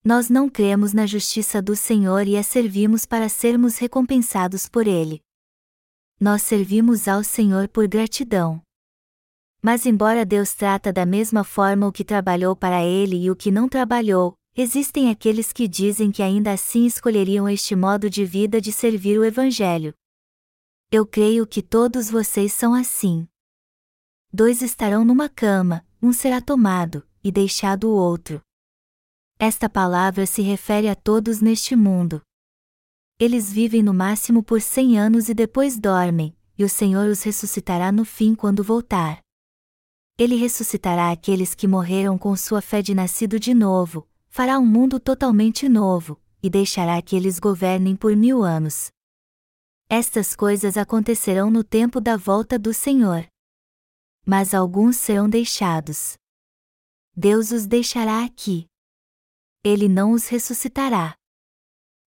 Nós 0.04 0.30
não 0.30 0.50
cremos 0.50 0.92
na 0.92 1.06
justiça 1.06 1.62
do 1.62 1.78
Senhor 1.78 2.28
e 2.28 2.36
a 2.36 2.44
servimos 2.44 3.06
para 3.06 3.30
sermos 3.30 3.78
recompensados 3.78 4.68
por 4.68 4.86
ele. 4.86 5.22
Nós 6.20 6.42
servimos 6.42 7.08
ao 7.08 7.24
Senhor 7.24 7.70
por 7.70 7.88
gratidão. 7.88 8.62
Mas 9.62 9.86
embora 9.86 10.26
Deus 10.26 10.54
trata 10.54 10.92
da 10.94 11.06
mesma 11.06 11.44
forma 11.44 11.88
o 11.88 11.92
que 11.92 12.04
trabalhou 12.04 12.56
para 12.56 12.84
ele 12.84 13.18
e 13.18 13.30
o 13.30 13.36
que 13.36 13.52
não 13.52 13.68
trabalhou, 13.68 14.34
existem 14.56 15.10
aqueles 15.10 15.52
que 15.52 15.68
dizem 15.68 16.12
que 16.12 16.24
ainda 16.24 16.52
assim 16.52 16.86
escolheriam 16.86 17.48
este 17.48 17.76
modo 17.76 18.10
de 18.10 18.24
vida 18.24 18.62
de 18.62 18.72
servir 18.72 19.20
o 19.20 19.26
Evangelho. 19.26 19.94
Eu 20.92 21.06
creio 21.06 21.46
que 21.46 21.62
todos 21.62 22.10
vocês 22.10 22.54
são 22.54 22.74
assim. 22.74 23.28
Dois 24.32 24.62
estarão 24.62 25.04
numa 25.04 25.28
cama, 25.28 25.86
um 26.02 26.14
será 26.14 26.40
tomado, 26.40 27.06
e 27.24 27.32
deixado 27.32 27.90
o 27.90 27.96
outro. 27.96 28.42
Esta 29.38 29.70
palavra 29.70 30.26
se 30.26 30.42
refere 30.42 30.88
a 30.88 30.96
todos 30.96 31.42
neste 31.42 31.76
mundo. 31.76 32.22
Eles 33.20 33.52
vivem 33.52 33.84
no 33.84 33.94
máximo 33.94 34.42
por 34.42 34.62
cem 34.62 34.98
anos 34.98 35.28
e 35.30 35.34
depois 35.34 35.78
dormem, 35.78 36.36
e 36.58 36.64
o 36.64 36.70
Senhor 36.70 37.08
os 37.08 37.24
ressuscitará 37.24 37.92
no 37.92 38.06
fim 38.06 38.34
quando 38.34 38.64
voltar. 38.64 39.20
Ele 40.20 40.36
ressuscitará 40.36 41.12
aqueles 41.12 41.56
que 41.56 41.66
morreram 41.66 42.18
com 42.18 42.36
sua 42.36 42.62
fé 42.62 42.82
de 42.82 42.94
nascido 42.94 43.40
de 43.40 43.54
novo, 43.54 44.06
fará 44.28 44.60
um 44.60 44.66
mundo 44.66 45.00
totalmente 45.00 45.70
novo, 45.70 46.22
e 46.44 46.50
deixará 46.50 47.02
que 47.02 47.16
eles 47.16 47.40
governem 47.40 47.96
por 47.96 48.14
mil 48.18 48.44
anos. 48.44 48.92
Estas 49.88 50.36
coisas 50.36 50.76
acontecerão 50.76 51.50
no 51.50 51.64
tempo 51.64 52.02
da 52.02 52.18
volta 52.18 52.60
do 52.60 52.74
Senhor. 52.74 53.26
Mas 54.26 54.54
alguns 54.54 54.98
serão 54.98 55.30
deixados. 55.30 56.18
Deus 57.16 57.52
os 57.52 57.66
deixará 57.66 58.26
aqui. 58.26 58.68
Ele 59.64 59.88
não 59.88 60.12
os 60.12 60.28
ressuscitará. 60.28 61.16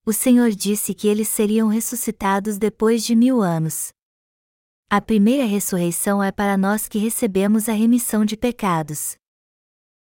O 0.04 0.12
Senhor 0.12 0.50
disse 0.50 0.92
que 0.92 1.08
eles 1.08 1.28
seriam 1.28 1.68
ressuscitados 1.68 2.58
depois 2.58 3.06
de 3.06 3.16
mil 3.16 3.40
anos. 3.40 3.90
A 4.94 5.00
primeira 5.00 5.46
ressurreição 5.46 6.22
é 6.22 6.30
para 6.30 6.54
nós 6.54 6.86
que 6.86 6.98
recebemos 6.98 7.66
a 7.66 7.72
remissão 7.72 8.26
de 8.26 8.36
pecados. 8.36 9.16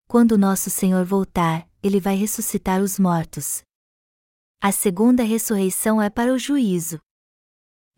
Quando 0.08 0.38
nosso 0.38 0.70
Senhor 0.70 1.04
voltar, 1.04 1.68
ele 1.84 2.00
vai 2.00 2.16
ressuscitar 2.16 2.82
os 2.82 2.98
mortos. 2.98 3.64
A 4.62 4.72
segunda 4.72 5.24
ressurreição 5.24 6.02
é 6.02 6.10
para 6.10 6.34
o 6.34 6.40
juízo. 6.40 7.00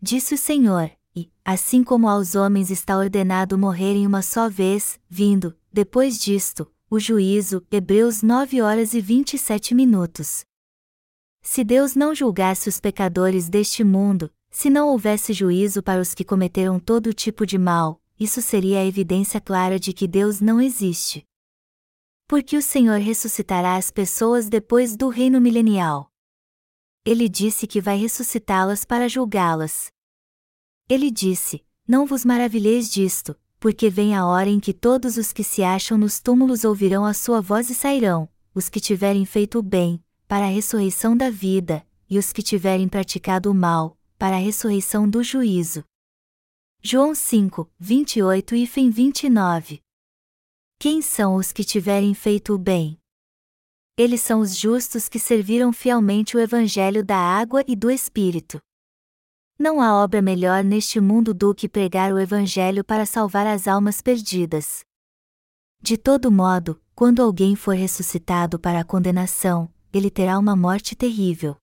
Disse 0.02 0.34
o 0.34 0.36
Senhor, 0.36 0.90
e, 1.14 1.30
assim 1.44 1.84
como 1.84 2.08
aos 2.08 2.34
homens 2.34 2.72
está 2.72 2.98
ordenado 2.98 3.56
morrerem 3.56 4.04
uma 4.04 4.20
só 4.20 4.48
vez, 4.48 4.98
vindo, 5.08 5.56
depois 5.72 6.18
disto, 6.18 6.68
o 6.90 6.98
juízo, 6.98 7.64
Hebreus 7.70 8.20
9 8.20 8.60
horas 8.62 8.94
e 8.94 9.00
27 9.00 9.76
minutos. 9.76 10.44
Se 11.40 11.62
Deus 11.62 11.94
não 11.94 12.12
julgasse 12.16 12.68
os 12.68 12.80
pecadores 12.80 13.48
deste 13.48 13.84
mundo, 13.84 14.28
se 14.50 14.68
não 14.68 14.88
houvesse 14.88 15.32
juízo 15.32 15.82
para 15.82 16.00
os 16.00 16.12
que 16.12 16.24
cometeram 16.24 16.80
todo 16.80 17.14
tipo 17.14 17.46
de 17.46 17.56
mal, 17.56 18.00
isso 18.18 18.42
seria 18.42 18.80
a 18.80 18.84
evidência 18.84 19.40
clara 19.40 19.78
de 19.78 19.92
que 19.92 20.08
Deus 20.08 20.40
não 20.40 20.60
existe. 20.60 21.24
Porque 22.26 22.56
o 22.56 22.62
Senhor 22.62 22.98
ressuscitará 22.98 23.76
as 23.76 23.90
pessoas 23.90 24.48
depois 24.48 24.96
do 24.96 25.08
reino 25.08 25.40
milenial. 25.40 26.10
Ele 27.04 27.28
disse 27.28 27.66
que 27.66 27.80
vai 27.80 27.96
ressuscitá-las 27.96 28.84
para 28.84 29.08
julgá-las. 29.08 29.90
Ele 30.88 31.10
disse: 31.10 31.64
Não 31.88 32.04
vos 32.04 32.24
maravilheis 32.24 32.90
disto, 32.90 33.34
porque 33.58 33.88
vem 33.88 34.14
a 34.14 34.26
hora 34.26 34.50
em 34.50 34.60
que 34.60 34.74
todos 34.74 35.16
os 35.16 35.32
que 35.32 35.42
se 35.42 35.62
acham 35.62 35.96
nos 35.96 36.20
túmulos 36.20 36.64
ouvirão 36.64 37.04
a 37.04 37.14
sua 37.14 37.40
voz 37.40 37.70
e 37.70 37.74
sairão, 37.74 38.28
os 38.54 38.68
que 38.68 38.80
tiverem 38.80 39.24
feito 39.24 39.58
o 39.58 39.62
bem, 39.62 40.02
para 40.28 40.44
a 40.44 40.50
ressurreição 40.50 41.16
da 41.16 41.30
vida, 41.30 41.86
e 42.08 42.18
os 42.18 42.32
que 42.32 42.42
tiverem 42.42 42.88
praticado 42.88 43.50
o 43.50 43.54
mal, 43.54 43.96
para 44.20 44.36
a 44.36 44.38
ressurreição 44.38 45.08
do 45.08 45.22
juízo. 45.22 45.82
João 46.82 47.14
5, 47.14 47.72
28 47.78 48.54
e 48.54 48.66
fim 48.66 48.90
29. 48.90 49.80
Quem 50.78 51.00
são 51.00 51.36
os 51.36 51.52
que 51.52 51.64
tiverem 51.64 52.12
feito 52.12 52.52
o 52.52 52.58
bem? 52.58 52.98
Eles 53.96 54.20
são 54.20 54.40
os 54.40 54.54
justos 54.54 55.08
que 55.08 55.18
serviram 55.18 55.72
fielmente 55.72 56.36
o 56.36 56.40
Evangelho 56.40 57.02
da 57.02 57.16
água 57.16 57.64
e 57.66 57.74
do 57.74 57.90
Espírito. 57.90 58.60
Não 59.58 59.80
há 59.80 59.94
obra 59.94 60.20
melhor 60.20 60.62
neste 60.62 61.00
mundo 61.00 61.32
do 61.32 61.54
que 61.54 61.66
pregar 61.66 62.12
o 62.12 62.18
Evangelho 62.18 62.84
para 62.84 63.06
salvar 63.06 63.46
as 63.46 63.66
almas 63.66 64.02
perdidas. 64.02 64.80
De 65.80 65.96
todo 65.96 66.30
modo, 66.30 66.78
quando 66.94 67.22
alguém 67.22 67.56
for 67.56 67.74
ressuscitado 67.74 68.58
para 68.58 68.80
a 68.80 68.84
condenação, 68.84 69.72
ele 69.90 70.10
terá 70.10 70.38
uma 70.38 70.54
morte 70.54 70.94
terrível. 70.94 71.56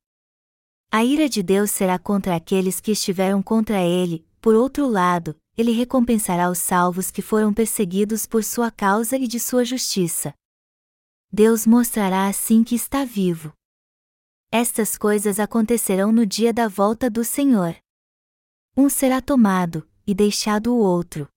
A 0.91 1.03
ira 1.03 1.27
de 1.27 1.44
Deus 1.44 1.72
será 1.72 2.00
contra 2.00 2.36
aqueles 2.36 2.79
que 2.79 2.91
estiveram 2.91 3.44
contra 3.44 3.82
ele, 3.82 4.25
por 4.39 4.56
outro 4.56 4.88
lado, 4.88 5.36
ele 5.58 5.72
recompensará 5.72 6.50
os 6.50 6.60
salvos 6.60 7.12
que 7.12 7.22
foram 7.22 7.53
perseguidos 7.53 8.25
por 8.25 8.44
sua 8.44 8.72
causa 8.72 9.17
e 9.17 9.27
de 9.27 9.39
sua 9.39 9.65
justiça. 9.65 10.34
Deus 11.32 11.65
mostrará 11.67 12.27
assim 12.27 12.63
que 12.63 12.75
está 12.75 13.03
vivo. 13.03 13.51
Estas 14.50 14.98
coisas 14.98 15.39
acontecerão 15.39 16.12
no 16.12 16.25
dia 16.25 16.53
da 16.53 16.70
volta 16.70 17.10
do 17.10 17.24
Senhor. 17.24 17.75
Um 18.77 18.88
será 18.88 19.22
tomado, 19.22 19.89
e 20.06 20.13
deixado 20.13 20.74
o 20.74 20.77
outro. 20.77 21.27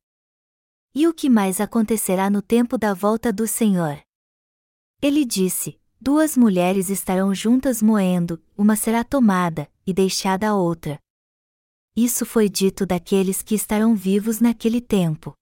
E 0.95 1.09
o 1.09 1.14
que 1.14 1.28
mais 1.28 1.61
acontecerá 1.61 2.30
no 2.30 2.40
tempo 2.40 2.78
da 2.78 2.95
volta 2.95 3.33
do 3.33 3.49
Senhor? 3.49 4.00
Ele 5.02 5.25
disse: 5.25 5.79
Duas 6.02 6.35
mulheres 6.35 6.88
estarão 6.88 7.35
juntas 7.35 7.83
moendo, 7.83 8.42
uma 8.57 8.75
será 8.75 9.04
tomada, 9.04 9.71
e 9.87 9.92
deixada 9.92 10.49
a 10.49 10.57
outra. 10.57 10.99
Isso 11.95 12.25
foi 12.25 12.49
dito 12.49 12.87
daqueles 12.87 13.42
que 13.42 13.54
estarão 13.54 13.95
vivos 13.95 14.40
naquele 14.40 14.80
tempo. 14.80 15.35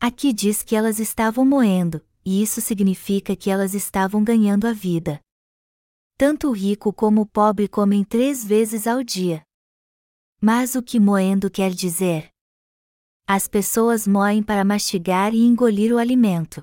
Aqui 0.00 0.32
diz 0.32 0.64
que 0.64 0.74
elas 0.74 0.98
estavam 0.98 1.44
moendo, 1.44 2.04
e 2.24 2.42
isso 2.42 2.60
significa 2.60 3.36
que 3.36 3.48
elas 3.48 3.72
estavam 3.72 4.24
ganhando 4.24 4.66
a 4.66 4.72
vida. 4.72 5.20
Tanto 6.16 6.48
o 6.48 6.52
rico 6.52 6.92
como 6.92 7.20
o 7.20 7.26
pobre 7.26 7.68
comem 7.68 8.02
três 8.02 8.44
vezes 8.44 8.88
ao 8.88 9.04
dia. 9.04 9.44
Mas 10.40 10.74
o 10.74 10.82
que 10.82 10.98
moendo 10.98 11.48
quer 11.48 11.70
dizer? 11.70 12.28
As 13.24 13.46
pessoas 13.46 14.04
moem 14.04 14.42
para 14.42 14.64
mastigar 14.64 15.32
e 15.32 15.42
engolir 15.46 15.92
o 15.92 15.98
alimento. 15.98 16.62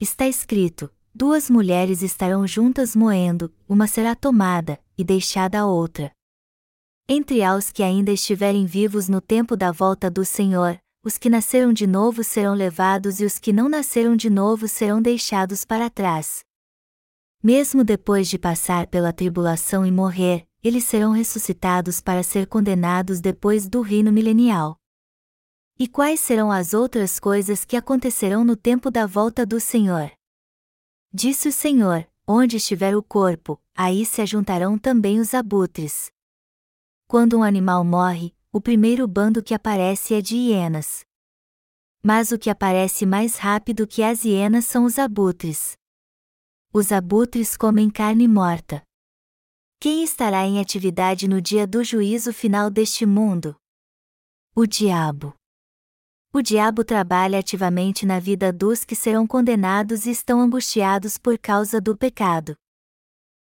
Está 0.00 0.26
escrito: 0.26 0.90
duas 1.18 1.50
mulheres 1.50 2.00
estarão 2.00 2.46
juntas 2.46 2.94
moendo, 2.94 3.52
uma 3.68 3.88
será 3.88 4.14
tomada, 4.14 4.78
e 4.96 5.02
deixada 5.02 5.58
a 5.58 5.66
outra. 5.66 6.12
Entre 7.08 7.42
aos 7.42 7.72
que 7.72 7.82
ainda 7.82 8.12
estiverem 8.12 8.64
vivos 8.64 9.08
no 9.08 9.20
tempo 9.20 9.56
da 9.56 9.72
volta 9.72 10.08
do 10.08 10.24
Senhor, 10.24 10.78
os 11.02 11.18
que 11.18 11.28
nasceram 11.28 11.72
de 11.72 11.88
novo 11.88 12.22
serão 12.22 12.54
levados 12.54 13.18
e 13.18 13.24
os 13.24 13.36
que 13.36 13.52
não 13.52 13.68
nasceram 13.68 14.14
de 14.14 14.30
novo 14.30 14.68
serão 14.68 15.02
deixados 15.02 15.64
para 15.64 15.90
trás. 15.90 16.44
Mesmo 17.42 17.82
depois 17.82 18.28
de 18.28 18.38
passar 18.38 18.86
pela 18.86 19.12
tribulação 19.12 19.84
e 19.84 19.90
morrer, 19.90 20.46
eles 20.62 20.84
serão 20.84 21.10
ressuscitados 21.10 22.00
para 22.00 22.22
ser 22.22 22.46
condenados 22.46 23.20
depois 23.20 23.68
do 23.68 23.80
reino 23.80 24.12
milenial. 24.12 24.76
E 25.76 25.88
quais 25.88 26.20
serão 26.20 26.52
as 26.52 26.74
outras 26.74 27.18
coisas 27.18 27.64
que 27.64 27.76
acontecerão 27.76 28.44
no 28.44 28.54
tempo 28.54 28.88
da 28.88 29.04
volta 29.04 29.44
do 29.44 29.58
Senhor? 29.58 30.12
Disse 31.12 31.48
o 31.48 31.52
Senhor: 31.52 32.06
Onde 32.26 32.56
estiver 32.56 32.94
o 32.94 33.02
corpo, 33.02 33.58
aí 33.74 34.04
se 34.04 34.20
ajuntarão 34.20 34.78
também 34.78 35.18
os 35.18 35.32
abutres. 35.32 36.10
Quando 37.06 37.38
um 37.38 37.42
animal 37.42 37.82
morre, 37.82 38.34
o 38.52 38.60
primeiro 38.60 39.08
bando 39.08 39.42
que 39.42 39.54
aparece 39.54 40.14
é 40.14 40.20
de 40.20 40.36
hienas. 40.36 41.06
Mas 42.02 42.32
o 42.32 42.38
que 42.38 42.50
aparece 42.50 43.06
mais 43.06 43.36
rápido 43.36 43.86
que 43.86 44.02
as 44.02 44.24
hienas 44.24 44.66
são 44.66 44.84
os 44.84 44.98
abutres. 44.98 45.76
Os 46.72 46.92
abutres 46.92 47.56
comem 47.56 47.88
carne 47.88 48.28
morta. 48.28 48.82
Quem 49.80 50.04
estará 50.04 50.44
em 50.44 50.60
atividade 50.60 51.26
no 51.26 51.40
dia 51.40 51.66
do 51.66 51.82
juízo 51.82 52.32
final 52.32 52.68
deste 52.68 53.06
mundo? 53.06 53.56
O 54.54 54.66
diabo. 54.66 55.37
O 56.32 56.42
diabo 56.42 56.84
trabalha 56.84 57.38
ativamente 57.38 58.04
na 58.04 58.20
vida 58.20 58.52
dos 58.52 58.84
que 58.84 58.94
serão 58.94 59.26
condenados 59.26 60.04
e 60.04 60.10
estão 60.10 60.40
angustiados 60.40 61.16
por 61.16 61.38
causa 61.38 61.80
do 61.80 61.96
pecado. 61.96 62.54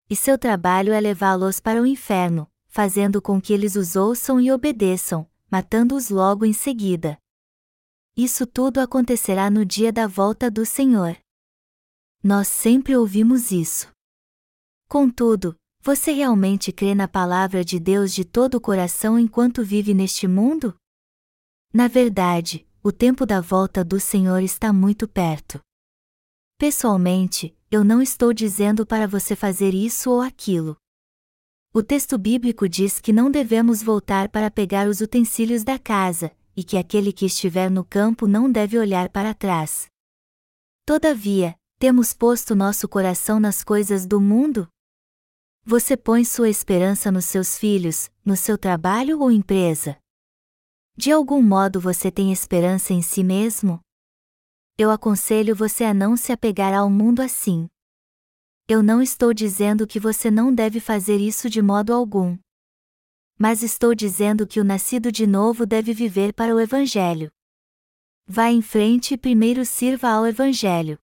E 0.08 0.14
seu 0.14 0.38
trabalho 0.38 0.92
é 0.92 1.00
levá-los 1.00 1.60
para 1.60 1.80
o 1.80 1.86
inferno, 1.86 2.46
fazendo 2.68 3.22
com 3.22 3.40
que 3.40 3.52
eles 3.54 3.74
os 3.74 3.96
ouçam 3.96 4.38
e 4.38 4.52
obedeçam, 4.52 5.26
matando-os 5.50 6.10
logo 6.10 6.44
em 6.44 6.52
seguida. 6.52 7.18
Isso 8.14 8.46
tudo 8.46 8.80
acontecerá 8.80 9.48
no 9.50 9.64
dia 9.64 9.90
da 9.90 10.06
volta 10.06 10.50
do 10.50 10.66
Senhor. 10.66 11.16
Nós 12.22 12.48
sempre 12.48 12.94
ouvimos 12.94 13.50
isso. 13.50 13.90
Contudo, 14.88 15.56
você 15.80 16.12
realmente 16.12 16.70
crê 16.70 16.94
na 16.94 17.08
palavra 17.08 17.64
de 17.64 17.80
Deus 17.80 18.14
de 18.14 18.24
todo 18.24 18.56
o 18.56 18.60
coração 18.60 19.18
enquanto 19.18 19.64
vive 19.64 19.94
neste 19.94 20.28
mundo? 20.28 20.76
Na 21.72 21.88
verdade, 21.88 22.66
o 22.86 22.92
tempo 22.92 23.24
da 23.24 23.40
volta 23.40 23.82
do 23.82 23.98
Senhor 23.98 24.42
está 24.42 24.70
muito 24.70 25.08
perto. 25.08 25.58
Pessoalmente, 26.58 27.56
eu 27.70 27.82
não 27.82 28.02
estou 28.02 28.30
dizendo 28.30 28.84
para 28.84 29.08
você 29.08 29.34
fazer 29.34 29.72
isso 29.72 30.10
ou 30.10 30.20
aquilo. 30.20 30.76
O 31.72 31.82
texto 31.82 32.18
bíblico 32.18 32.68
diz 32.68 33.00
que 33.00 33.10
não 33.10 33.30
devemos 33.30 33.82
voltar 33.82 34.28
para 34.28 34.50
pegar 34.50 34.86
os 34.86 35.00
utensílios 35.00 35.64
da 35.64 35.78
casa, 35.78 36.30
e 36.54 36.62
que 36.62 36.76
aquele 36.76 37.10
que 37.10 37.24
estiver 37.24 37.70
no 37.70 37.86
campo 37.86 38.26
não 38.26 38.52
deve 38.52 38.78
olhar 38.78 39.08
para 39.08 39.32
trás. 39.32 39.86
Todavia, 40.84 41.56
temos 41.78 42.12
posto 42.12 42.54
nosso 42.54 42.86
coração 42.86 43.40
nas 43.40 43.64
coisas 43.64 44.04
do 44.04 44.20
mundo? 44.20 44.68
Você 45.64 45.96
põe 45.96 46.22
sua 46.22 46.50
esperança 46.50 47.10
nos 47.10 47.24
seus 47.24 47.56
filhos, 47.56 48.10
no 48.22 48.36
seu 48.36 48.58
trabalho 48.58 49.20
ou 49.20 49.30
empresa? 49.30 49.96
De 50.96 51.10
algum 51.10 51.42
modo 51.42 51.80
você 51.80 52.08
tem 52.08 52.32
esperança 52.32 52.92
em 52.92 53.02
si 53.02 53.24
mesmo? 53.24 53.80
Eu 54.78 54.92
aconselho 54.92 55.54
você 55.54 55.82
a 55.82 55.92
não 55.92 56.16
se 56.16 56.30
apegar 56.30 56.72
ao 56.72 56.88
mundo 56.88 57.20
assim. 57.20 57.68
Eu 58.68 58.80
não 58.80 59.02
estou 59.02 59.34
dizendo 59.34 59.88
que 59.88 59.98
você 59.98 60.30
não 60.30 60.54
deve 60.54 60.78
fazer 60.78 61.16
isso 61.16 61.50
de 61.50 61.60
modo 61.60 61.92
algum. 61.92 62.38
Mas 63.36 63.64
estou 63.64 63.92
dizendo 63.92 64.46
que 64.46 64.60
o 64.60 64.64
nascido 64.64 65.10
de 65.10 65.26
novo 65.26 65.66
deve 65.66 65.92
viver 65.92 66.32
para 66.32 66.54
o 66.54 66.60
Evangelho. 66.60 67.28
Vá 68.24 68.50
em 68.50 68.62
frente 68.62 69.14
e 69.14 69.18
primeiro 69.18 69.64
sirva 69.64 70.10
ao 70.10 70.24
Evangelho. 70.24 70.96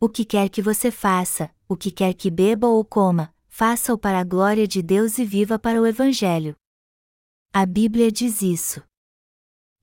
O 0.00 0.08
que 0.08 0.24
quer 0.24 0.48
que 0.48 0.60
você 0.60 0.90
faça, 0.90 1.54
o 1.68 1.76
que 1.76 1.92
quer 1.92 2.14
que 2.14 2.32
beba 2.32 2.66
ou 2.66 2.84
coma, 2.84 3.32
faça-o 3.46 3.96
para 3.96 4.18
a 4.18 4.24
glória 4.24 4.66
de 4.66 4.82
Deus 4.82 5.18
e 5.18 5.24
viva 5.24 5.56
para 5.56 5.80
o 5.80 5.86
Evangelho. 5.86 6.56
A 7.52 7.64
Bíblia 7.64 8.10
diz 8.10 8.42
isso. 8.42 8.87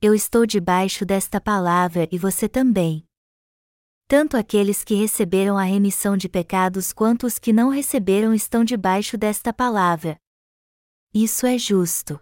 Eu 0.02 0.14
estou 0.14 0.44
debaixo 0.44 1.06
desta 1.06 1.40
palavra 1.40 2.06
e 2.12 2.18
você 2.18 2.46
também. 2.46 3.02
Tanto 4.06 4.36
aqueles 4.36 4.84
que 4.84 4.94
receberam 4.94 5.56
a 5.56 5.62
remissão 5.62 6.18
de 6.18 6.28
pecados 6.28 6.92
quanto 6.92 7.26
os 7.26 7.38
que 7.38 7.50
não 7.50 7.70
receberam 7.70 8.34
estão 8.34 8.62
debaixo 8.62 9.16
desta 9.16 9.54
palavra. 9.54 10.18
Isso 11.14 11.46
é 11.46 11.56
justo. 11.56 12.20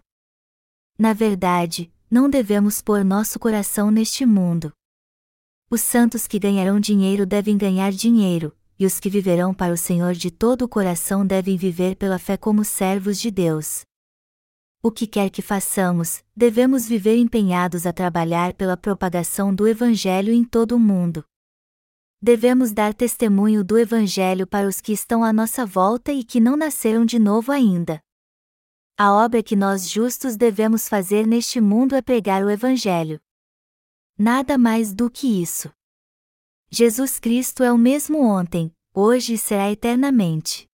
Na 0.97 1.13
verdade, 1.13 1.93
não 2.09 2.31
devemos 2.31 2.81
pôr 2.81 3.05
nosso 3.05 3.41
coração 3.41 3.91
neste 3.91 4.25
mundo. 4.25 4.73
Os 5.69 5.81
santos 5.81 6.29
que 6.29 6.39
ganharão 6.39 6.79
dinheiro 6.79 7.27
devem 7.27 7.59
ganhar 7.59 7.91
dinheiro, 7.91 8.57
e 8.79 8.87
os 8.87 9.01
que 9.01 9.11
viverão 9.11 9.53
para 9.53 9.73
o 9.73 9.77
Senhor 9.77 10.15
de 10.15 10.31
todo 10.31 10.63
o 10.63 10.69
coração 10.69 11.27
devem 11.27 11.57
viver 11.57 11.97
pela 11.97 12.21
fé 12.21 12.37
como 12.37 12.65
servos 12.65 13.19
de 13.19 13.33
Deus 13.33 13.85
o 14.87 14.93
que 14.93 15.07
quer 15.07 15.31
que 15.31 15.41
façamos, 15.41 16.23
devemos 16.37 16.87
viver 16.87 17.17
empenhados 17.17 17.87
a 17.87 17.93
trabalhar 17.93 18.53
pela 18.53 18.77
propagação 18.77 19.55
do 19.55 19.67
Evangelho 19.67 20.31
em 20.31 20.45
todo 20.45 20.73
o 20.73 20.79
mundo. 20.79 21.25
Devemos 22.21 22.71
dar 22.71 22.93
testemunho 22.93 23.65
do 23.65 23.79
Evangelho 23.79 24.47
para 24.47 24.69
os 24.69 24.83
que 24.83 24.93
estão 24.93 25.25
à 25.25 25.33
nossa 25.33 25.65
volta 25.65 26.13
e 26.13 26.23
que 26.23 26.39
não 26.39 26.55
nasceram 26.55 27.07
de 27.07 27.19
novo 27.19 27.51
ainda. 27.51 27.99
A 28.95 29.11
obra 29.11 29.43
que 29.43 29.57
nós 29.57 29.89
justos 29.89 30.37
devemos 30.37 30.87
fazer 30.87 31.27
neste 31.27 31.63
mundo 31.63 31.95
é 31.95 32.03
pregar 32.03 32.45
o 32.45 32.51
Evangelho. 32.51 33.19
Nada 34.19 34.59
mais 34.59 34.93
do 34.93 35.11
que 35.11 35.41
isso. 35.41 35.73
Jesus 36.71 37.19
Cristo 37.19 37.63
é 37.63 37.73
o 37.73 37.79
mesmo 37.79 38.21
ontem, 38.21 38.71
hoje 38.93 39.33
e 39.33 39.39
será 39.39 39.73
eternamente. 39.73 40.69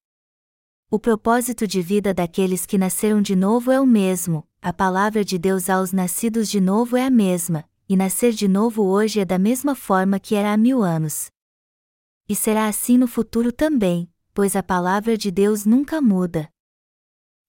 O 0.92 0.98
propósito 0.98 1.68
de 1.68 1.81
vida 1.81 2.12
daqueles 2.12 2.66
que 2.66 2.76
nasceram 2.76 3.22
de 3.22 3.37
novo 3.37 3.70
é 3.70 3.81
o 3.81 3.87
mesmo, 3.87 4.44
a 4.61 4.72
palavra 4.72 5.24
de 5.24 5.38
Deus 5.38 5.70
aos 5.70 5.92
nascidos 5.92 6.50
de 6.50 6.61
novo 6.61 6.96
é 6.96 7.05
a 7.05 7.11
mesma, 7.11 7.64
e 7.88 7.96
nascer 7.96 8.33
de 8.33 8.48
novo 8.48 8.83
hoje 8.83 9.20
é 9.20 9.24
da 9.24 9.38
mesma 9.38 9.76
forma 9.76 10.18
que 10.18 10.35
era 10.35 10.53
há 10.53 10.57
mil 10.57 10.83
anos. 10.83 11.31
E 12.29 12.35
será 12.35 12.66
assim 12.66 12.98
no 12.98 13.07
futuro 13.07 13.53
também, 13.53 14.12
pois 14.35 14.57
a 14.57 14.64
palavra 14.64 15.16
de 15.16 15.31
Deus 15.31 15.64
nunca 15.64 16.00
muda. 16.00 16.50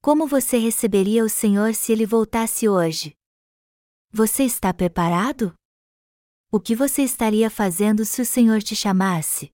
Como 0.03 0.27
você 0.27 0.59
receberia 0.59 1.25
o 1.25 1.29
Senhor 1.29 1.73
se 1.73 1.91
ele 1.91 2.05
voltasse 2.05 2.69
hoje? 2.69 3.15
Você 4.11 4.43
está 4.43 4.71
preparado? 4.71 5.51
O 6.51 6.59
que 6.59 6.75
você 6.75 7.01
estaria 7.01 7.49
fazendo 7.49 8.05
se 8.05 8.21
o 8.21 8.25
Senhor 8.25 8.61
te 8.61 8.75
chamasse? 8.75 9.51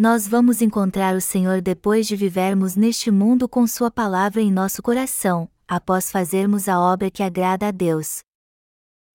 Nós 0.00 0.26
vamos 0.26 0.62
encontrar 0.62 1.14
o 1.14 1.20
Senhor 1.20 1.60
depois 1.60 2.06
de 2.06 2.16
vivermos 2.16 2.74
neste 2.74 3.10
mundo 3.10 3.46
com 3.46 3.66
Sua 3.66 3.90
palavra 3.90 4.40
em 4.40 4.50
nosso 4.50 4.82
coração, 4.82 5.46
após 5.68 6.10
fazermos 6.10 6.70
a 6.70 6.80
obra 6.80 7.10
que 7.10 7.22
agrada 7.22 7.68
a 7.68 7.70
Deus. 7.70 8.20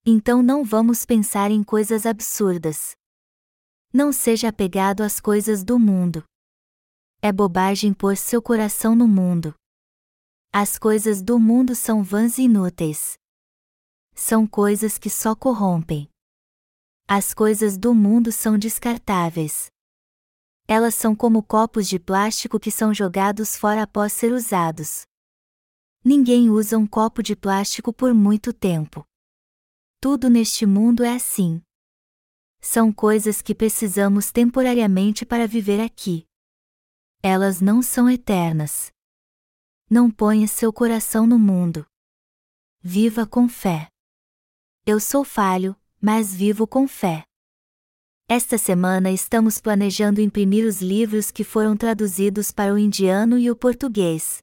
Então 0.05 0.43
não 0.43 0.63
vamos 0.63 1.03
pensar 1.03 1.49
em 1.49 1.63
coisas 1.63 2.05
absurdas. 2.05 2.91
Não 3.91 4.13
seja 4.13 4.49
apegado 4.49 5.01
às 5.01 5.19
coisas 5.19 5.63
do 5.63 5.79
mundo. 5.79 6.23
É 7.19 7.31
bobagem 7.31 7.91
pôr 7.91 8.15
seu 8.15 8.39
coração 8.39 8.95
no 8.95 9.07
mundo. 9.07 9.55
As 10.53 10.77
coisas 10.77 11.23
do 11.23 11.39
mundo 11.39 11.73
são 11.73 12.03
vãs 12.03 12.37
e 12.37 12.43
inúteis. 12.43 13.15
São 14.13 14.45
coisas 14.45 14.99
que 14.99 15.09
só 15.09 15.35
corrompem. 15.35 16.07
As 17.07 17.33
coisas 17.33 17.75
do 17.75 17.91
mundo 17.95 18.31
são 18.31 18.55
descartáveis. 18.55 19.73
Elas 20.67 20.95
são 20.95 21.15
como 21.15 21.43
copos 21.43 21.87
de 21.87 21.99
plástico 21.99 22.59
que 22.59 22.71
são 22.71 22.93
jogados 22.93 23.55
fora 23.55 23.83
após 23.83 24.13
ser 24.13 24.31
usados. 24.31 25.05
Ninguém 26.03 26.49
usa 26.49 26.77
um 26.77 26.87
copo 26.87 27.21
de 27.21 27.35
plástico 27.35 27.93
por 27.93 28.13
muito 28.13 28.51
tempo. 28.51 29.05
Tudo 29.99 30.29
neste 30.29 30.65
mundo 30.65 31.03
é 31.03 31.13
assim. 31.13 31.61
São 32.61 32.91
coisas 32.91 33.41
que 33.41 33.53
precisamos 33.53 34.31
temporariamente 34.31 35.25
para 35.25 35.47
viver 35.47 35.79
aqui. 35.79 36.25
Elas 37.21 37.61
não 37.61 37.81
são 37.81 38.09
eternas. 38.09 38.91
Não 39.89 40.09
ponha 40.09 40.47
seu 40.47 40.73
coração 40.73 41.27
no 41.27 41.37
mundo. 41.37 41.85
Viva 42.81 43.25
com 43.27 43.47
fé. 43.47 43.87
Eu 44.85 44.99
sou 44.99 45.23
falho, 45.23 45.75
mas 46.01 46.33
vivo 46.33 46.67
com 46.67 46.87
fé. 46.87 47.23
Esta 48.27 48.57
semana 48.57 49.11
estamos 49.11 49.61
planejando 49.61 50.19
imprimir 50.19 50.65
os 50.65 50.81
livros 50.81 51.29
que 51.29 51.43
foram 51.43 51.77
traduzidos 51.77 52.49
para 52.49 52.73
o 52.73 52.77
indiano 52.77 53.37
e 53.37 53.51
o 53.51 53.55
português. 53.55 54.39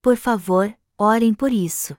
Por 0.00 0.16
favor, 0.16 0.74
orem 0.96 1.34
por 1.34 1.52
isso. 1.52 1.94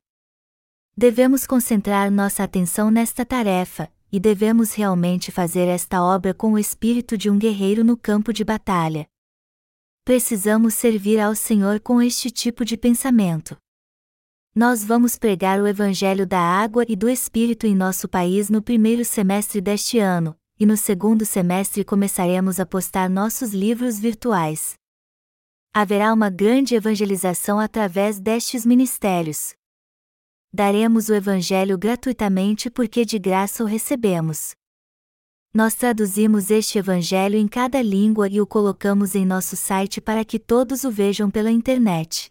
Devemos 0.97 1.45
concentrar 1.45 2.09
nossa 2.09 2.43
atenção 2.43 2.89
nesta 2.89 3.23
tarefa, 3.23 3.93
e 4.11 4.19
devemos 4.19 4.73
realmente 4.73 5.31
fazer 5.31 5.67
esta 5.67 6.03
obra 6.03 6.33
com 6.33 6.53
o 6.53 6.57
espírito 6.57 7.15
de 7.15 7.29
um 7.29 7.37
guerreiro 7.37 7.83
no 7.83 7.95
campo 7.95 8.33
de 8.33 8.43
batalha. 8.43 9.07
Precisamos 10.03 10.73
servir 10.73 11.19
ao 11.19 11.35
Senhor 11.35 11.79
com 11.79 12.01
este 12.01 12.31
tipo 12.31 12.65
de 12.65 12.75
pensamento. 12.75 13.55
Nós 14.55 14.83
vamos 14.83 15.19
pregar 15.19 15.61
o 15.61 15.67
Evangelho 15.67 16.25
da 16.25 16.39
água 16.39 16.83
e 16.89 16.95
do 16.95 17.07
Espírito 17.07 17.67
em 17.67 17.75
nosso 17.75 18.09
país 18.09 18.49
no 18.49 18.59
primeiro 18.59 19.05
semestre 19.05 19.61
deste 19.61 19.99
ano, 19.99 20.35
e 20.59 20.65
no 20.65 20.75
segundo 20.75 21.25
semestre 21.25 21.85
começaremos 21.85 22.59
a 22.59 22.65
postar 22.65 23.09
nossos 23.09 23.53
livros 23.53 23.97
virtuais. 23.97 24.73
Haverá 25.73 26.13
uma 26.13 26.29
grande 26.29 26.75
evangelização 26.75 27.59
através 27.59 28.19
destes 28.19 28.65
ministérios. 28.65 29.53
Daremos 30.51 31.07
o 31.07 31.13
Evangelho 31.13 31.77
gratuitamente 31.77 32.69
porque 32.69 33.05
de 33.05 33.17
graça 33.17 33.63
o 33.63 33.67
recebemos. 33.67 34.51
Nós 35.53 35.75
traduzimos 35.75 36.51
este 36.51 36.77
Evangelho 36.77 37.37
em 37.37 37.47
cada 37.47 37.81
língua 37.81 38.27
e 38.27 38.41
o 38.41 38.45
colocamos 38.45 39.15
em 39.15 39.25
nosso 39.25 39.55
site 39.55 40.01
para 40.01 40.25
que 40.25 40.37
todos 40.37 40.83
o 40.83 40.91
vejam 40.91 41.31
pela 41.31 41.49
internet. 41.49 42.29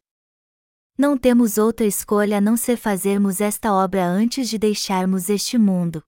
Não 0.98 1.16
temos 1.16 1.58
outra 1.58 1.86
escolha 1.86 2.38
a 2.38 2.40
não 2.40 2.56
ser 2.56 2.76
fazermos 2.76 3.40
esta 3.40 3.72
obra 3.72 4.04
antes 4.04 4.50
de 4.50 4.58
deixarmos 4.58 5.30
este 5.30 5.56
mundo. 5.56 6.02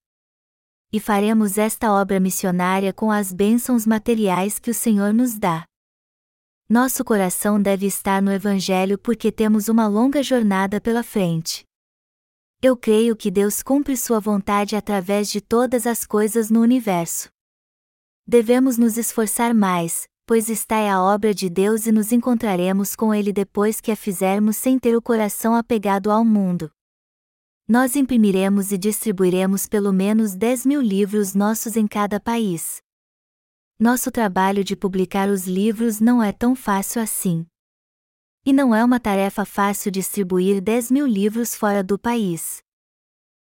E 0.93 0.99
faremos 0.99 1.57
esta 1.57 1.93
obra 1.93 2.19
missionária 2.19 2.93
com 2.93 3.11
as 3.11 3.33
bênçãos 3.33 3.87
materiais 3.87 4.59
que 4.59 4.71
o 4.71 4.75
Senhor 4.75 5.15
nos 5.15 5.39
dá. 5.39 5.65
Nosso 6.69 7.05
coração 7.05 7.61
deve 7.61 7.87
estar 7.87 8.21
no 8.21 8.33
Evangelho 8.33 8.99
porque 8.99 9.31
temos 9.31 9.69
uma 9.69 9.87
longa 9.87 10.23
jornada 10.23 10.81
pela 10.81 11.03
frente. 11.03 11.65
Eu 12.63 12.77
creio 12.77 13.17
que 13.17 13.31
Deus 13.31 13.63
cumpre 13.63 13.97
Sua 13.97 14.21
vontade 14.21 14.77
através 14.77 15.31
de 15.31 15.41
todas 15.41 15.87
as 15.87 16.05
coisas 16.05 16.51
no 16.51 16.61
universo. 16.61 17.29
Devemos 18.27 18.77
nos 18.77 18.99
esforçar 18.99 19.55
mais, 19.55 20.09
pois 20.27 20.49
está 20.49 20.77
é 20.77 20.91
a 20.91 21.03
obra 21.03 21.33
de 21.35 21.49
Deus 21.49 21.87
e 21.87 21.93
nos 21.93 22.13
encontraremos 22.13 22.95
com 22.95 23.15
Ele 23.15 23.33
depois 23.33 23.81
que 23.81 23.91
a 23.91 23.97
fizermos 23.97 24.57
sem 24.57 24.79
ter 24.79 24.97
o 24.97 25.03
coração 25.03 25.55
apegado 25.55 26.11
ao 26.11 26.25
mundo. 26.25 26.71
Nós 27.73 27.95
imprimiremos 27.95 28.73
e 28.73 28.77
distribuiremos 28.77 29.69
pelo 29.69 29.93
menos 29.93 30.35
10 30.35 30.67
mil 30.67 30.81
livros 30.81 31.35
nossos 31.35 31.77
em 31.77 31.87
cada 31.87 32.19
país. 32.19 32.83
Nosso 33.79 34.11
trabalho 34.11 34.65
de 34.65 34.75
publicar 34.75 35.29
os 35.29 35.47
livros 35.47 36.01
não 36.01 36.21
é 36.21 36.33
tão 36.33 36.57
fácil 36.57 37.01
assim. 37.01 37.47
E 38.45 38.53
não 38.53 38.75
é 38.75 38.85
uma 38.85 38.99
tarefa 38.99 39.45
fácil 39.45 39.93
distribuir 39.93 40.61
10 40.61 40.91
mil 40.91 41.07
livros 41.07 41.55
fora 41.55 41.81
do 41.81 41.97
país. 41.97 42.61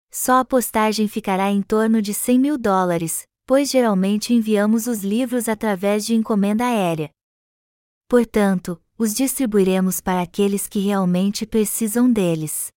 Só 0.08 0.38
a 0.38 0.44
postagem 0.44 1.08
ficará 1.08 1.50
em 1.50 1.60
torno 1.60 2.00
de 2.00 2.14
100 2.14 2.38
mil 2.38 2.56
dólares, 2.56 3.24
pois 3.44 3.72
geralmente 3.72 4.32
enviamos 4.32 4.86
os 4.86 5.02
livros 5.02 5.48
através 5.48 6.06
de 6.06 6.14
encomenda 6.14 6.64
aérea. 6.64 7.10
Portanto, 8.06 8.80
os 8.96 9.14
distribuiremos 9.14 10.00
para 10.00 10.22
aqueles 10.22 10.68
que 10.68 10.78
realmente 10.78 11.44
precisam 11.44 12.08
deles. 12.08 12.70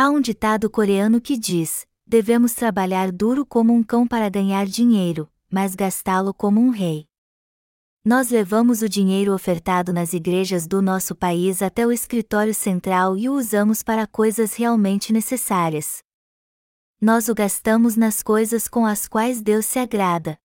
Há 0.00 0.10
um 0.10 0.20
ditado 0.20 0.70
coreano 0.70 1.20
que 1.20 1.36
diz: 1.36 1.84
devemos 2.06 2.54
trabalhar 2.54 3.10
duro 3.10 3.44
como 3.44 3.74
um 3.74 3.82
cão 3.82 4.06
para 4.06 4.28
ganhar 4.28 4.64
dinheiro, 4.64 5.28
mas 5.50 5.74
gastá-lo 5.74 6.32
como 6.32 6.60
um 6.60 6.70
rei. 6.70 7.08
Nós 8.04 8.30
levamos 8.30 8.80
o 8.80 8.88
dinheiro 8.88 9.34
ofertado 9.34 9.92
nas 9.92 10.12
igrejas 10.12 10.68
do 10.68 10.80
nosso 10.80 11.16
país 11.16 11.62
até 11.62 11.84
o 11.84 11.90
escritório 11.90 12.54
central 12.54 13.16
e 13.16 13.28
o 13.28 13.32
usamos 13.32 13.82
para 13.82 14.06
coisas 14.06 14.54
realmente 14.54 15.12
necessárias 15.12 16.00
nós 17.00 17.28
o 17.28 17.34
gastamos 17.34 17.96
nas 17.96 18.22
coisas 18.22 18.66
com 18.66 18.84
as 18.84 19.06
quais 19.06 19.40
Deus 19.40 19.66
se 19.66 19.78
agrada. 19.78 20.36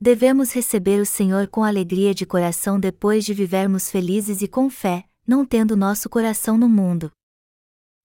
Devemos 0.00 0.52
receber 0.52 1.00
o 1.00 1.06
Senhor 1.06 1.48
com 1.48 1.64
alegria 1.64 2.14
de 2.14 2.24
coração 2.24 2.78
depois 2.78 3.24
de 3.24 3.34
vivermos 3.34 3.90
felizes 3.90 4.40
e 4.40 4.46
com 4.46 4.70
fé, 4.70 5.04
não 5.26 5.44
tendo 5.44 5.76
nosso 5.76 6.08
coração 6.08 6.56
no 6.56 6.68
mundo. 6.68 7.10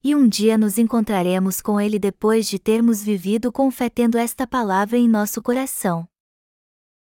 E 0.05 0.13
um 0.13 0.27
dia 0.27 0.57
nos 0.57 0.77
encontraremos 0.77 1.61
com 1.61 1.79
Ele 1.79 1.97
depois 1.97 2.45
de 2.45 2.59
termos 2.59 3.01
vivido 3.01 3.53
com 3.53 3.71
fé 3.71 3.89
tendo 3.89 4.17
esta 4.17 4.45
palavra 4.45 4.97
em 4.97 5.07
nosso 5.07 5.41
coração. 5.41 6.05